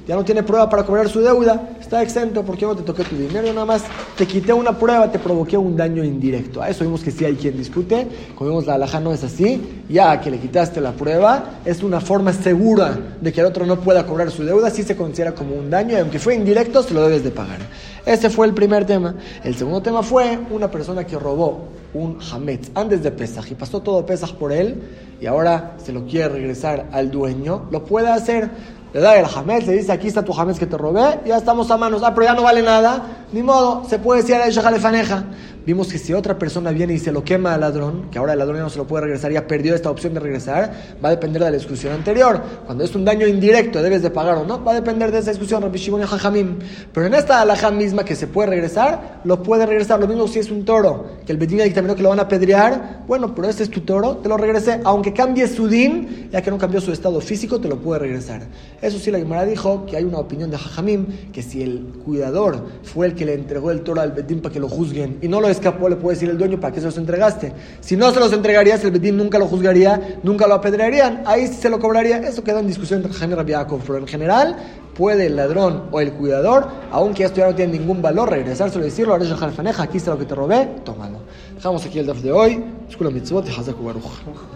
ya 0.06 0.16
no 0.16 0.24
tiene 0.24 0.42
prueba 0.42 0.68
para 0.68 0.84
cobrar 0.84 1.08
su 1.08 1.20
deuda, 1.20 1.70
está 1.80 2.02
exento 2.02 2.42
porque 2.42 2.66
no 2.66 2.74
te 2.74 2.82
toqué 2.82 3.04
tu 3.04 3.16
dinero, 3.16 3.52
nada 3.52 3.66
más 3.66 3.82
te 4.16 4.26
quité 4.26 4.52
una 4.52 4.76
prueba, 4.78 5.10
te 5.10 5.18
provoqué 5.18 5.56
un 5.56 5.76
daño 5.76 6.04
indirecto. 6.04 6.60
A 6.62 6.68
eso 6.68 6.84
vimos 6.84 7.02
que 7.02 7.10
sí 7.10 7.24
hay 7.24 7.34
quien 7.34 7.56
discute, 7.56 8.06
como 8.34 8.50
vimos 8.50 8.66
la 8.66 8.74
alhaja 8.74 9.00
no 9.00 9.12
es 9.12 9.22
así, 9.24 9.84
ya 9.88 10.20
que 10.20 10.30
le 10.30 10.38
quitaste 10.38 10.80
la 10.80 10.92
prueba, 10.92 11.60
es 11.64 11.82
una 11.82 12.00
forma 12.00 12.32
segura 12.32 12.98
de 13.20 13.32
que 13.32 13.40
el 13.40 13.46
otro 13.46 13.66
no 13.66 13.80
pueda 13.80 14.06
cobrar 14.06 14.30
su 14.30 14.44
deuda, 14.44 14.70
sí 14.70 14.82
se 14.82 14.96
considera 14.96 15.34
como 15.34 15.54
un 15.54 15.70
daño 15.70 15.96
y 15.96 16.00
aunque 16.00 16.18
fue 16.18 16.34
indirecto, 16.34 16.82
se 16.82 16.94
lo 16.94 17.02
debes 17.02 17.22
de 17.24 17.30
pagar. 17.30 17.60
Ese 18.04 18.30
fue 18.30 18.46
el 18.46 18.54
primer 18.54 18.84
tema. 18.84 19.14
El 19.44 19.54
segundo 19.54 19.80
tema 19.80 20.02
fue 20.02 20.38
una 20.50 20.68
persona 20.70 21.04
que 21.06 21.16
robó 21.16 21.68
un 21.94 22.18
hametz 22.32 22.70
antes 22.74 23.02
de 23.02 23.12
Pesaj 23.12 23.50
y 23.50 23.54
pasó 23.54 23.80
todo 23.80 24.04
Pesaj 24.04 24.32
por 24.34 24.52
él 24.52 24.82
y 25.20 25.26
ahora 25.26 25.76
se 25.84 25.92
lo 25.92 26.04
quiere 26.06 26.28
regresar 26.28 26.88
al 26.90 27.10
dueño, 27.10 27.68
lo 27.70 27.84
puede 27.84 28.08
hacer 28.08 28.50
le 28.92 29.00
da 29.00 29.18
el 29.18 29.26
jamés, 29.26 29.66
le 29.66 29.72
dice, 29.74 29.92
aquí 29.92 30.08
está 30.08 30.22
tu 30.22 30.32
jamés 30.32 30.58
que 30.58 30.66
te 30.66 30.76
robé, 30.76 31.20
ya 31.24 31.38
estamos 31.38 31.70
a 31.70 31.76
manos. 31.76 32.02
Ah, 32.04 32.12
pero 32.14 32.26
ya 32.26 32.34
no 32.34 32.42
vale 32.42 32.62
nada. 32.62 33.02
Ni 33.32 33.42
modo, 33.42 33.84
se 33.88 33.98
puede 33.98 34.20
decir 34.20 34.36
a 34.36 34.46
ella 34.46 34.62
faneja 34.78 35.24
vimos 35.66 35.88
que 35.88 35.98
si 35.98 36.12
otra 36.12 36.38
persona 36.38 36.70
viene 36.70 36.94
y 36.94 36.98
se 36.98 37.12
lo 37.12 37.24
quema 37.24 37.54
al 37.54 37.60
ladrón, 37.60 38.10
que 38.10 38.18
ahora 38.18 38.32
el 38.32 38.38
ladrón 38.38 38.56
ya 38.58 38.62
no 38.62 38.70
se 38.70 38.78
lo 38.78 38.86
puede 38.86 39.04
regresar, 39.04 39.32
ya 39.32 39.46
perdió 39.46 39.74
esta 39.74 39.90
opción 39.90 40.14
de 40.14 40.20
regresar, 40.20 40.72
va 41.02 41.08
a 41.08 41.12
depender 41.12 41.42
de 41.42 41.50
la 41.50 41.56
discusión 41.56 41.92
anterior. 41.92 42.40
Cuando 42.66 42.84
es 42.84 42.94
un 42.94 43.04
daño 43.04 43.26
indirecto, 43.26 43.82
debes 43.82 44.02
de 44.02 44.10
pagar 44.10 44.36
o 44.36 44.44
no, 44.44 44.62
va 44.62 44.72
a 44.72 44.74
depender 44.74 45.10
de 45.12 45.18
esa 45.18 45.30
discusión, 45.30 45.62
Rabbi 45.62 45.78
Shimon 45.78 46.02
y 46.02 46.04
Jajamim. 46.04 46.58
Pero 46.92 47.06
en 47.06 47.14
esta 47.14 47.40
alhaja 47.40 47.70
misma 47.70 48.04
que 48.04 48.16
se 48.16 48.26
puede 48.26 48.50
regresar, 48.50 49.20
lo 49.24 49.42
puede 49.42 49.66
regresar. 49.66 50.00
Lo 50.00 50.06
mismo 50.06 50.26
si 50.28 50.38
es 50.38 50.50
un 50.50 50.64
toro, 50.64 51.06
que 51.24 51.32
el 51.32 51.38
Bedín 51.38 51.58
dictaminó 51.58 51.94
que 51.94 52.02
lo 52.02 52.08
van 52.08 52.20
a 52.20 52.28
pedrear, 52.28 53.02
bueno, 53.06 53.34
pero 53.34 53.48
este 53.48 53.62
es 53.62 53.70
tu 53.70 53.80
toro, 53.82 54.18
te 54.18 54.28
lo 54.28 54.36
regresé, 54.36 54.80
aunque 54.84 55.12
cambie 55.12 55.46
su 55.48 55.68
din, 55.68 56.28
ya 56.32 56.42
que 56.42 56.50
no 56.50 56.58
cambió 56.58 56.80
su 56.80 56.92
estado 56.92 57.20
físico, 57.20 57.60
te 57.60 57.68
lo 57.68 57.78
puede 57.78 58.00
regresar. 58.00 58.42
Eso 58.80 58.98
sí, 58.98 59.10
la 59.10 59.18
Gemara 59.18 59.44
dijo 59.44 59.86
que 59.86 59.96
hay 59.96 60.04
una 60.04 60.18
opinión 60.18 60.50
de 60.50 60.58
Jajamim, 60.58 61.06
que 61.32 61.42
si 61.42 61.62
el 61.62 61.92
cuidador 62.04 62.64
fue 62.82 63.06
el 63.06 63.14
que 63.14 63.24
le 63.24 63.34
entregó 63.34 63.70
el 63.70 63.82
toro 63.82 64.00
al 64.00 64.12
Bedín 64.12 64.40
para 64.40 64.52
que 64.52 64.60
lo 64.60 64.68
juzguen 64.68 65.18
y 65.22 65.28
no 65.28 65.40
lo 65.40 65.48
escapó, 65.52 65.88
le 65.88 65.96
puede 65.96 66.16
decir 66.16 66.28
el 66.28 66.38
dueño, 66.38 66.58
¿para 66.58 66.74
qué 66.74 66.80
se 66.80 66.86
los 66.86 66.98
entregaste? 66.98 67.52
Si 67.80 67.96
no 67.96 68.10
se 68.10 68.20
los 68.20 68.32
entregarías, 68.32 68.82
el 68.84 68.90
Bedín 68.90 69.16
nunca 69.16 69.38
lo 69.38 69.46
juzgaría, 69.46 70.18
nunca 70.22 70.46
lo 70.46 70.54
apedrearían, 70.54 71.22
ahí 71.26 71.46
se 71.46 71.70
lo 71.70 71.78
cobraría. 71.78 72.18
Eso 72.18 72.42
quedó 72.42 72.58
en 72.58 72.66
discusión 72.66 73.00
entre 73.02 73.12
Jaime 73.12 73.36
Rabiakov, 73.36 73.80
pero 73.86 73.98
en 73.98 74.06
general 74.06 74.56
puede 74.94 75.26
el 75.26 75.36
ladrón 75.36 75.84
o 75.90 76.00
el 76.00 76.12
cuidador, 76.12 76.68
aunque 76.90 77.24
esto 77.24 77.38
ya 77.38 77.46
no 77.46 77.54
tiene 77.54 77.78
ningún 77.78 78.02
valor, 78.02 78.30
regresárselo 78.30 78.84
y 78.84 78.88
decirlo, 78.88 79.14
ahora 79.14 79.24
es 79.24 79.80
aquí 79.80 79.96
está 79.96 80.10
lo 80.10 80.18
que 80.18 80.26
te 80.26 80.34
robé, 80.34 80.68
tómalo. 80.84 81.18
Dejamos 81.54 81.84
aquí 81.86 81.98
el 81.98 82.06
DAF 82.06 82.18
de 82.18 82.32
hoy. 82.32 82.64
Mitzvot 83.12 83.46
y 83.48 84.52